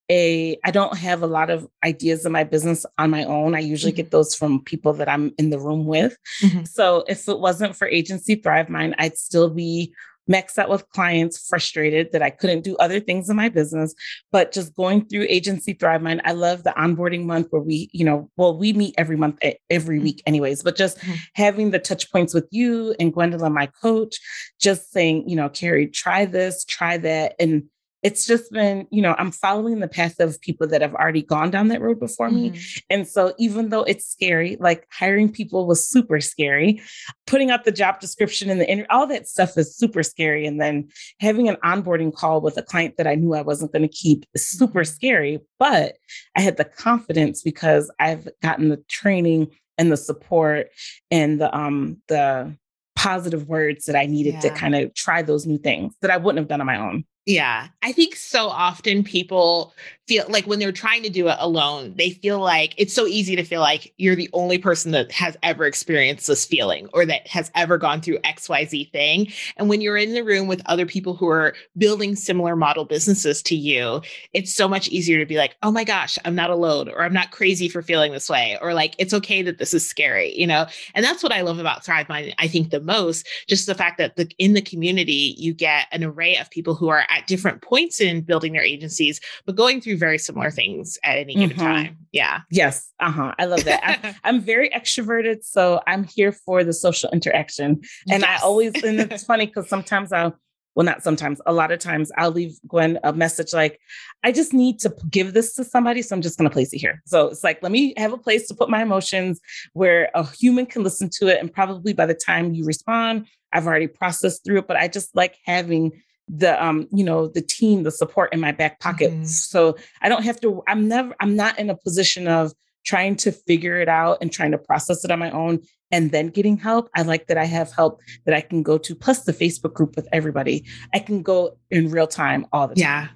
a 0.09 0.57
I 0.63 0.71
don't 0.71 0.97
have 0.97 1.21
a 1.21 1.27
lot 1.27 1.49
of 1.49 1.67
ideas 1.83 2.25
in 2.25 2.31
my 2.31 2.43
business 2.43 2.85
on 2.97 3.09
my 3.09 3.23
own. 3.25 3.55
I 3.55 3.59
usually 3.59 3.91
mm-hmm. 3.91 3.97
get 3.97 4.11
those 4.11 4.33
from 4.35 4.63
people 4.63 4.93
that 4.93 5.09
I'm 5.09 5.33
in 5.37 5.49
the 5.49 5.59
room 5.59 5.85
with. 5.85 6.17
Mm-hmm. 6.41 6.63
So 6.63 7.03
if 7.07 7.27
it 7.27 7.39
wasn't 7.39 7.75
for 7.75 7.87
Agency 7.87 8.35
ThriveMind, 8.35 8.95
I'd 8.97 9.17
still 9.17 9.49
be 9.49 9.93
maxed 10.29 10.57
out 10.57 10.69
with 10.69 10.89
clients, 10.89 11.47
frustrated 11.47 12.11
that 12.11 12.21
I 12.21 12.29
couldn't 12.29 12.61
do 12.61 12.75
other 12.77 12.99
things 12.99 13.29
in 13.29 13.35
my 13.35 13.49
business. 13.49 13.93
But 14.31 14.51
just 14.51 14.75
going 14.75 15.05
through 15.05 15.25
Agency 15.29 15.73
Thrive 15.73 16.01
Mind, 16.01 16.21
I 16.25 16.33
love 16.33 16.63
the 16.63 16.73
onboarding 16.77 17.25
month 17.25 17.47
where 17.49 17.61
we, 17.61 17.89
you 17.93 18.05
know, 18.05 18.29
well, 18.37 18.57
we 18.57 18.73
meet 18.73 18.95
every 18.97 19.15
month, 19.15 19.39
every 19.69 19.97
mm-hmm. 19.97 20.03
week, 20.03 20.23
anyways, 20.25 20.63
but 20.63 20.75
just 20.75 20.97
mm-hmm. 20.99 21.15
having 21.33 21.71
the 21.71 21.79
touch 21.79 22.11
points 22.11 22.33
with 22.33 22.47
you 22.51 22.95
and 22.99 23.13
Gwendolyn, 23.13 23.53
my 23.53 23.67
coach, 23.81 24.19
just 24.59 24.91
saying, 24.91 25.29
you 25.29 25.35
know, 25.35 25.49
Kari, 25.49 25.87
try 25.87 26.25
this, 26.25 26.65
try 26.65 26.97
that. 26.97 27.35
And 27.39 27.63
it's 28.07 28.25
just 28.25 28.53
been, 28.53 28.87
you 28.89 29.01
know, 29.01 29.15
I'm 29.17 29.31
following 29.31 29.81
the 29.81 29.87
path 29.89 30.21
of 30.21 30.39
people 30.39 30.65
that 30.67 30.81
have 30.81 30.95
already 30.95 31.21
gone 31.21 31.51
down 31.51 31.67
that 31.67 31.81
road 31.81 31.99
before 31.99 32.29
mm-hmm. 32.29 32.53
me. 32.53 32.61
And 32.89 33.05
so 33.05 33.33
even 33.37 33.67
though 33.67 33.83
it's 33.83 34.05
scary, 34.05 34.55
like 34.61 34.87
hiring 34.93 35.29
people 35.29 35.67
was 35.67 35.85
super 35.85 36.21
scary, 36.21 36.81
putting 37.25 37.51
out 37.51 37.65
the 37.65 37.71
job 37.73 37.99
description 37.99 38.49
and 38.49 38.61
the 38.61 38.69
interview, 38.69 38.87
all 38.89 39.07
that 39.07 39.27
stuff 39.27 39.57
is 39.57 39.75
super 39.75 40.03
scary. 40.03 40.47
And 40.47 40.61
then 40.61 40.87
having 41.19 41.49
an 41.49 41.57
onboarding 41.65 42.13
call 42.13 42.39
with 42.39 42.55
a 42.55 42.61
client 42.63 42.95
that 42.95 43.07
I 43.07 43.15
knew 43.15 43.33
I 43.33 43.41
wasn't 43.41 43.73
going 43.73 43.81
to 43.81 43.89
keep 43.89 44.25
is 44.33 44.47
super 44.47 44.83
mm-hmm. 44.83 44.95
scary. 44.95 45.39
But 45.59 45.97
I 46.37 46.39
had 46.39 46.55
the 46.55 46.63
confidence 46.63 47.43
because 47.43 47.91
I've 47.99 48.29
gotten 48.41 48.69
the 48.69 48.81
training 48.87 49.49
and 49.77 49.91
the 49.91 49.97
support 49.97 50.69
and 51.11 51.41
the 51.41 51.53
um 51.55 51.97
the 52.07 52.55
positive 52.95 53.49
words 53.49 53.85
that 53.85 53.97
I 53.97 54.05
needed 54.05 54.35
yeah. 54.35 54.39
to 54.39 54.49
kind 54.51 54.75
of 54.75 54.93
try 54.95 55.23
those 55.23 55.45
new 55.45 55.57
things 55.57 55.93
that 56.01 56.09
I 56.09 56.15
wouldn't 56.15 56.39
have 56.39 56.47
done 56.47 56.61
on 56.61 56.67
my 56.67 56.79
own. 56.79 57.03
Yeah. 57.27 57.67
I 57.83 57.91
think 57.91 58.15
so 58.15 58.47
often 58.47 59.03
people 59.03 59.73
feel 60.07 60.25
like 60.29 60.47
when 60.47 60.59
they're 60.59 60.71
trying 60.71 61.03
to 61.03 61.09
do 61.09 61.27
it 61.27 61.35
alone, 61.39 61.93
they 61.97 62.11
feel 62.11 62.39
like 62.39 62.73
it's 62.77 62.93
so 62.93 63.05
easy 63.05 63.35
to 63.35 63.43
feel 63.43 63.59
like 63.59 63.93
you're 63.97 64.15
the 64.15 64.29
only 64.31 64.57
person 64.57 64.91
that 64.93 65.11
has 65.11 65.35
ever 65.43 65.65
experienced 65.65 66.27
this 66.27 66.45
feeling 66.45 66.87
or 66.93 67.05
that 67.05 67.27
has 67.27 67.51
ever 67.55 67.77
gone 67.77 67.99
through 67.99 68.17
XYZ 68.19 68.89
thing. 68.93 69.27
And 69.57 69.67
when 69.67 69.81
you're 69.81 69.97
in 69.97 70.13
the 70.13 70.23
room 70.23 70.47
with 70.47 70.61
other 70.67 70.85
people 70.85 71.13
who 71.13 71.27
are 71.27 71.53
building 71.77 72.15
similar 72.15 72.55
model 72.55 72.85
businesses 72.85 73.41
to 73.43 73.55
you, 73.55 74.01
it's 74.31 74.55
so 74.55 74.69
much 74.69 74.87
easier 74.87 75.19
to 75.19 75.25
be 75.25 75.35
like, 75.35 75.57
oh 75.61 75.71
my 75.71 75.83
gosh, 75.83 76.17
I'm 76.23 76.35
not 76.35 76.49
alone, 76.49 76.87
or 76.87 77.03
I'm 77.03 77.13
not 77.13 77.31
crazy 77.31 77.67
for 77.67 77.81
feeling 77.81 78.13
this 78.13 78.29
way, 78.29 78.57
or 78.61 78.73
like, 78.73 78.95
it's 78.97 79.13
okay 79.13 79.41
that 79.41 79.57
this 79.57 79.73
is 79.73 79.85
scary, 79.85 80.33
you 80.39 80.47
know? 80.47 80.67
And 80.95 81.03
that's 81.03 81.21
what 81.21 81.33
I 81.33 81.41
love 81.41 81.59
about 81.59 81.83
ThriveMind, 81.83 82.33
I 82.39 82.47
think 82.47 82.69
the 82.69 82.79
most, 82.79 83.27
just 83.49 83.67
the 83.67 83.75
fact 83.75 83.97
that 83.97 84.15
the, 84.15 84.31
in 84.37 84.53
the 84.53 84.61
community, 84.61 85.35
you 85.37 85.53
get 85.53 85.87
an 85.91 86.05
array 86.05 86.37
of 86.37 86.49
people 86.49 86.73
who 86.73 86.87
are 86.87 87.05
at 87.17 87.27
different 87.27 87.61
points 87.61 87.99
in 87.99 88.21
building 88.21 88.53
their 88.53 88.63
agencies, 88.63 89.19
but 89.45 89.55
going 89.55 89.81
through 89.81 89.97
very 89.97 90.17
similar 90.17 90.51
things 90.51 90.97
at 91.03 91.17
any 91.17 91.35
given 91.35 91.57
mm-hmm. 91.57 91.65
time. 91.65 91.97
Yeah. 92.11 92.41
Yes. 92.49 92.91
Uh 92.99 93.11
huh. 93.11 93.35
I 93.39 93.45
love 93.45 93.63
that. 93.65 93.81
I'm, 93.83 94.15
I'm, 94.23 94.41
very 94.41 94.69
extroverted, 94.69 95.43
so 95.43 95.81
I'm 95.87 96.03
here 96.03 96.31
for 96.31 96.63
the 96.63 96.73
social 96.73 97.09
interaction. 97.11 97.81
And 98.09 98.21
yes. 98.21 98.41
I 98.41 98.45
always, 98.45 98.83
and 98.83 98.99
it's 98.99 99.23
funny 99.31 99.47
because 99.47 99.67
sometimes 99.67 100.11
I'll, 100.11 100.37
well, 100.75 100.85
not 100.85 101.03
sometimes, 101.03 101.41
a 101.47 101.53
lot 101.53 101.71
of 101.71 101.79
times 101.79 102.11
I'll 102.17 102.31
leave 102.31 102.55
Gwen 102.67 102.99
a 103.03 103.11
message 103.11 103.51
like, 103.51 103.79
I 104.23 104.31
just 104.31 104.53
need 104.53 104.79
to 104.81 104.93
give 105.09 105.33
this 105.33 105.55
to 105.55 105.63
somebody. 105.63 106.03
So 106.03 106.15
I'm 106.15 106.21
just 106.21 106.37
going 106.37 106.47
to 106.47 106.53
place 106.53 106.71
it 106.71 106.77
here. 106.77 107.01
So 107.07 107.29
it's 107.29 107.43
like, 107.43 107.63
let 107.63 107.71
me 107.71 107.95
have 107.97 108.13
a 108.13 108.17
place 108.17 108.47
to 108.49 108.53
put 108.53 108.69
my 108.69 108.83
emotions 108.83 109.41
where 109.73 110.11
a 110.13 110.23
human 110.23 110.67
can 110.67 110.83
listen 110.83 111.09
to 111.13 111.27
it. 111.27 111.39
And 111.39 111.51
probably 111.51 111.93
by 111.93 112.05
the 112.05 112.13
time 112.13 112.53
you 112.53 112.63
respond, 112.63 113.25
I've 113.51 113.65
already 113.65 113.87
processed 113.87 114.45
through 114.45 114.59
it. 114.59 114.67
But 114.67 114.77
I 114.77 114.87
just 114.87 115.15
like 115.15 115.37
having 115.45 115.93
the 116.27 116.63
um 116.63 116.87
you 116.91 117.03
know 117.03 117.27
the 117.27 117.41
team 117.41 117.83
the 117.83 117.91
support 117.91 118.33
in 118.33 118.39
my 118.39 118.51
back 118.51 118.79
pocket. 118.79 119.11
Mm-hmm. 119.11 119.23
so 119.23 119.77
i 120.01 120.09
don't 120.09 120.23
have 120.23 120.39
to 120.41 120.61
i'm 120.67 120.87
never 120.87 121.15
i'm 121.19 121.35
not 121.35 121.57
in 121.57 121.69
a 121.69 121.75
position 121.75 122.27
of 122.27 122.53
trying 122.85 123.15
to 123.17 123.31
figure 123.31 123.79
it 123.79 123.89
out 123.89 124.17
and 124.21 124.31
trying 124.31 124.51
to 124.51 124.57
process 124.57 125.03
it 125.03 125.11
on 125.11 125.19
my 125.19 125.29
own 125.31 125.59
and 125.91 126.11
then 126.11 126.27
getting 126.27 126.57
help. 126.57 126.89
I 126.95 127.03
like 127.03 127.27
that 127.27 127.37
i 127.37 127.45
have 127.45 127.71
help 127.71 128.01
that 128.25 128.33
i 128.33 128.41
can 128.41 128.63
go 128.63 128.77
to 128.77 128.95
plus 128.95 129.23
the 129.23 129.33
facebook 129.33 129.73
group 129.73 129.95
with 129.95 130.07
everybody. 130.11 130.65
I 130.93 130.99
can 130.99 131.21
go 131.21 131.57
in 131.71 131.91
real 131.91 132.07
time 132.07 132.45
all 132.51 132.67
the 132.67 132.75
time. 132.75 132.81
Yeah 132.81 133.07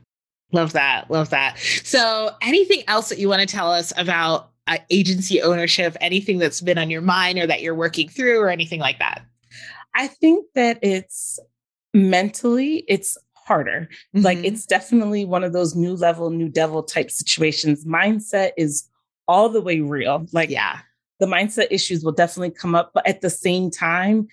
love 0.52 0.74
that. 0.74 1.10
Love 1.10 1.30
that. 1.30 1.58
So 1.84 2.32
anything 2.42 2.84
else 2.88 3.10
that 3.10 3.20
you 3.20 3.30
want 3.30 3.42
to 3.42 3.48
tell 3.48 3.72
us 3.72 3.94
about 3.98 4.52
uh, 4.68 4.78
agency 4.90 5.42
ownership? 5.42 5.96
Anything 6.02 6.38
that's 6.38 6.62
been 6.62 6.78
on 6.78 6.90
your 6.90 7.02
mind 7.02 7.40
or 7.40 7.48
that 7.48 7.62
you're 7.62 7.76
working 7.76 8.10
through 8.10 8.40
or 8.40 8.50
anything 8.50 8.80
like 8.80 9.00
that? 9.00 9.24
I 9.96 10.08
think 10.08 10.46
that 10.56 10.80
it's 10.82 11.40
mentally 11.94 12.86
it's 12.88 13.18
harder. 13.34 13.90
Mm-hmm. 14.16 14.26
Like 14.26 14.38
it's 14.40 14.66
definitely 14.66 15.26
one 15.26 15.44
of 15.44 15.54
those 15.54 15.76
new 15.76 15.96
level, 15.96 16.30
new 16.30 16.50
devil 16.50 16.84
type 16.84 17.12
situations. 17.12 17.86
Mindset 17.86 18.52
is 18.58 18.88
all 19.28 19.50
the 19.50 19.62
way 19.62 19.80
real. 19.80 20.26
Like, 20.32 20.50
yeah, 20.50 20.80
the 21.20 21.26
mindset 21.26 21.68
issues 21.70 22.04
will 22.04 22.12
definitely 22.12 22.52
come 22.52 22.76
up. 22.76 22.92
But 22.94 23.08
at 23.08 23.22
the 23.22 23.30
same 23.30 23.70
time, 23.70 24.28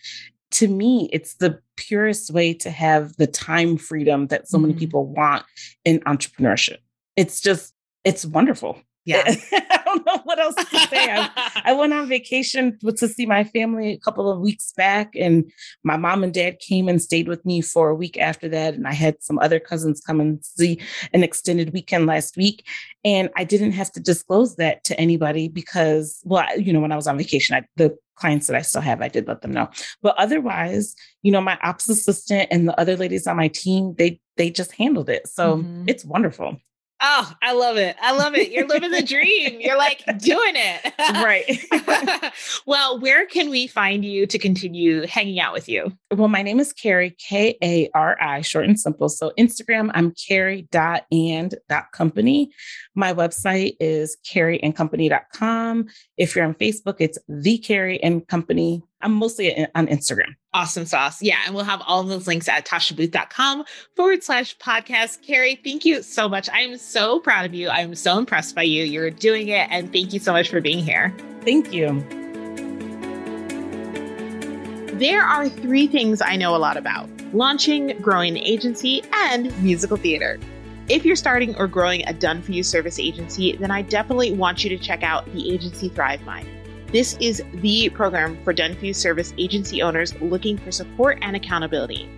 to 0.53 0.69
me, 0.69 1.09
it's 1.13 1.35
the 1.35 1.61
purest 1.77 2.31
way 2.31 2.55
to 2.55 2.71
have 2.71 3.17
the 3.17 3.27
time 3.27 3.77
freedom 3.77 4.29
that 4.29 4.49
so 4.49 4.57
mm-hmm. 4.57 4.69
many 4.69 4.79
people 4.79 5.07
want 5.07 5.45
in 5.85 6.01
entrepreneurship. 6.01 6.79
It's 7.17 7.41
just, 7.41 7.75
it's 8.05 8.25
wonderful. 8.25 8.81
Yeah. 9.09 9.25
I 9.53 9.81
don't 9.87 10.05
know 10.05 10.21
what 10.25 10.39
else 10.39 10.55
to 10.55 10.79
say. 10.81 11.11
I, 11.11 11.31
I, 11.65 11.73
went 11.73 11.95
on 11.95 12.09
vacation 12.09 12.79
to 12.95 13.09
see 13.09 13.25
my 13.25 13.43
family 13.43 13.93
a 13.93 13.99
couple 13.99 14.31
of 14.31 14.41
weeks 14.41 14.73
back, 14.77 15.15
and 15.19 15.51
my 15.83 15.97
mom 15.97 16.23
and 16.23 16.35
dad 16.35 16.59
came 16.59 16.89
and 16.89 17.01
stayed 17.01 17.27
with 17.27 17.43
me 17.47 17.63
for 17.63 17.89
a 17.89 17.95
week 17.95 18.19
after 18.19 18.51
that. 18.51 18.75
And 18.75 18.87
I 18.87 18.93
had 18.93 19.17
some 19.23 19.39
other 19.39 19.59
cousins 19.59 20.03
come 20.07 20.21
and 20.21 20.45
see 20.45 20.79
an 21.15 21.23
extended 21.23 21.73
weekend 21.73 22.05
last 22.05 22.37
week. 22.37 22.67
And 23.03 23.31
I 23.35 23.45
didn't 23.45 23.73
have 23.73 23.91
to 23.93 24.01
disclose 24.01 24.57
that 24.57 24.85
to 24.85 25.01
anybody 25.01 25.49
because, 25.49 26.21
well, 26.25 26.47
you 26.59 26.71
know, 26.75 26.81
when 26.81 26.93
I 26.93 26.97
was 26.97 27.07
on 27.07 27.17
vacation, 27.17 27.57
I, 27.57 27.67
the 27.77 27.97
clients 28.17 28.47
that 28.49 28.57
I 28.57 28.63
still 28.63 28.83
have, 28.83 29.01
I 29.01 29.09
did 29.09 29.27
let 29.27 29.41
them 29.41 29.53
know. 29.53 29.71
But 30.03 30.17
otherwise, 30.19 30.95
you 31.23 31.33
know, 31.33 31.41
my 31.41 31.59
ops 31.63 31.89
assistant 31.89 32.49
and 32.51 32.69
the 32.69 32.79
other 32.79 32.97
ladies 32.97 33.27
on 33.27 33.39
my 33.39 33.49
team, 33.49 33.95
they 33.97 34.21
they 34.37 34.51
just 34.51 34.73
handled 34.73 35.09
it. 35.09 35.27
So 35.29 35.57
mm-hmm. 35.57 35.85
it's 35.87 36.05
wonderful. 36.05 36.59
Oh, 37.01 37.33
I 37.43 37.53
love 37.53 37.77
it. 37.77 37.95
I 38.03 38.11
love 38.13 38.35
it. 38.35 38.51
You're 38.51 38.67
living 38.67 38.91
the 38.91 39.03
dream. 39.03 39.61
You're 39.61 39.79
like 39.79 40.05
doing 40.19 40.55
it. 40.55 40.93
right. 40.99 42.33
well, 42.67 42.99
where 42.99 43.25
can 43.27 43.51
we 43.51 43.69
find 43.69 44.05
you 44.05 44.27
to 44.27 44.39
continue 44.39 45.07
hanging 45.07 45.39
out 45.39 45.53
with 45.53 45.69
you? 45.69 45.97
Well, 46.13 46.27
my 46.27 46.43
name 46.43 46.59
is 46.59 46.73
Kari, 46.73 47.11
K 47.11 47.57
A 47.63 47.89
R 47.95 48.21
I, 48.21 48.41
short 48.41 48.65
and 48.65 48.81
simple. 48.81 49.09
So 49.09 49.33
Instagram, 49.39 49.93
I'm 49.95 50.13
kari.and.company. 50.13 52.51
My 52.97 53.15
website 53.15 53.77
is 53.79 54.17
kariandcompany.com. 54.29 55.87
If 56.17 56.35
you're 56.35 56.45
on 56.45 56.55
Facebook, 56.55 56.97
it's 56.99 57.19
the 57.29 57.59
Kari 57.59 58.03
and 58.03 58.27
Company 58.27 58.83
I'm 59.01 59.13
mostly 59.13 59.67
on 59.75 59.87
Instagram. 59.87 60.35
Awesome 60.55 60.87
sauce. 60.87 61.23
Yeah. 61.23 61.37
And 61.47 61.55
we'll 61.55 61.65
have 61.65 61.83
all 61.87 62.03
those 62.03 62.27
links 62.27 62.49
at 62.49 62.67
tashabooth.com 62.67 63.65
forward 63.95 64.25
slash 64.25 64.57
podcast. 64.59 65.23
Kari, 65.23 65.61
thank 65.63 65.85
you 65.85 66.03
so 66.03 66.29
much. 66.29 66.49
I 66.51 66.61
am 66.61 66.77
so 66.77 67.21
proud 67.21 67.47
of 67.47 67.55
you. 67.55 67.69
I'm 67.69 67.95
so 67.95 68.19
impressed 68.19 68.55
by 68.55 68.63
you. 68.63 68.85
You're 68.85 69.11
doing 69.11 69.49
it. 69.49 69.69
And 69.71 69.93
thank 69.93 70.13
you 70.13 70.19
so 70.21 70.33
much 70.33 70.49
for 70.49 70.61
being 70.61 70.83
here. 70.85 71.15
Thank 71.43 71.73
you. 71.73 72.05
There 74.99 75.23
are 75.23 75.49
three 75.49 75.87
things 75.87 76.21
I 76.21 76.35
know 76.35 76.57
a 76.57 76.59
lot 76.59 76.77
about 76.77 77.09
launching, 77.33 77.97
growing 78.01 78.37
an 78.37 78.43
agency, 78.43 79.03
and 79.13 79.57
musical 79.63 79.97
theater. 79.97 80.41
If 80.89 81.05
you're 81.05 81.15
starting 81.15 81.55
or 81.57 81.69
growing 81.69 82.03
a 82.09 82.15
done 82.15 82.41
for 82.43 82.53
you 82.53 82.63
service 82.63 82.99
agency, 82.99 83.55
then 83.57 83.71
I 83.71 83.83
definitely 83.83 84.33
want 84.33 84.65
you 84.65 84.71
to 84.71 84.79
check 84.79 85.03
out 85.03 85.31
the 85.35 85.53
agency 85.53 85.91
ThriveMind. 85.91 86.58
This 86.91 87.19
is 87.21 87.43
the 87.55 87.91
program 87.91 88.43
for 88.45 88.55
done 88.55 88.95
service 88.95 89.35
agency 89.37 89.83
owners 89.83 90.15
looking 90.23 90.57
for 90.57 90.73
support 90.73 91.19
and 91.21 91.37
accountability. 91.37 92.09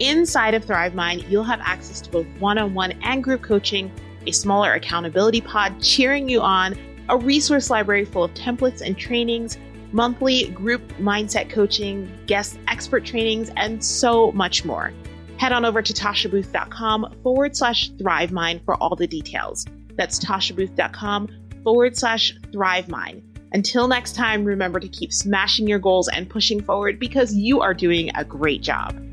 Inside 0.00 0.52
of 0.54 0.66
ThriveMind, 0.66 1.30
you'll 1.30 1.44
have 1.44 1.60
access 1.62 2.00
to 2.02 2.10
both 2.10 2.26
one 2.38 2.58
on 2.58 2.74
one 2.74 2.92
and 3.02 3.24
group 3.24 3.42
coaching, 3.42 3.90
a 4.26 4.32
smaller 4.32 4.74
accountability 4.74 5.40
pod 5.40 5.82
cheering 5.82 6.28
you 6.28 6.40
on, 6.40 6.76
a 7.08 7.16
resource 7.16 7.70
library 7.70 8.04
full 8.04 8.24
of 8.24 8.34
templates 8.34 8.82
and 8.82 8.98
trainings, 8.98 9.56
monthly 9.92 10.48
group 10.50 10.86
mindset 10.98 11.48
coaching, 11.48 12.10
guest 12.26 12.58
expert 12.68 13.04
trainings, 13.04 13.50
and 13.56 13.82
so 13.82 14.30
much 14.32 14.64
more. 14.64 14.92
Head 15.38 15.52
on 15.52 15.64
over 15.64 15.80
to 15.80 15.92
tashabooth.com 15.92 17.14
forward 17.22 17.56
slash 17.56 17.90
ThriveMind 17.92 18.64
for 18.64 18.74
all 18.74 18.94
the 18.94 19.06
details. 19.06 19.64
That's 19.96 20.18
tashabooth.com 20.18 21.28
forward 21.64 21.96
slash 21.96 22.36
ThriveMind. 22.52 23.22
Until 23.52 23.88
next 23.88 24.14
time, 24.14 24.44
remember 24.44 24.78
to 24.78 24.88
keep 24.88 25.12
smashing 25.12 25.66
your 25.66 25.78
goals 25.78 26.08
and 26.08 26.28
pushing 26.28 26.60
forward 26.60 26.98
because 26.98 27.34
you 27.34 27.60
are 27.60 27.72
doing 27.72 28.10
a 28.14 28.24
great 28.24 28.62
job. 28.62 29.07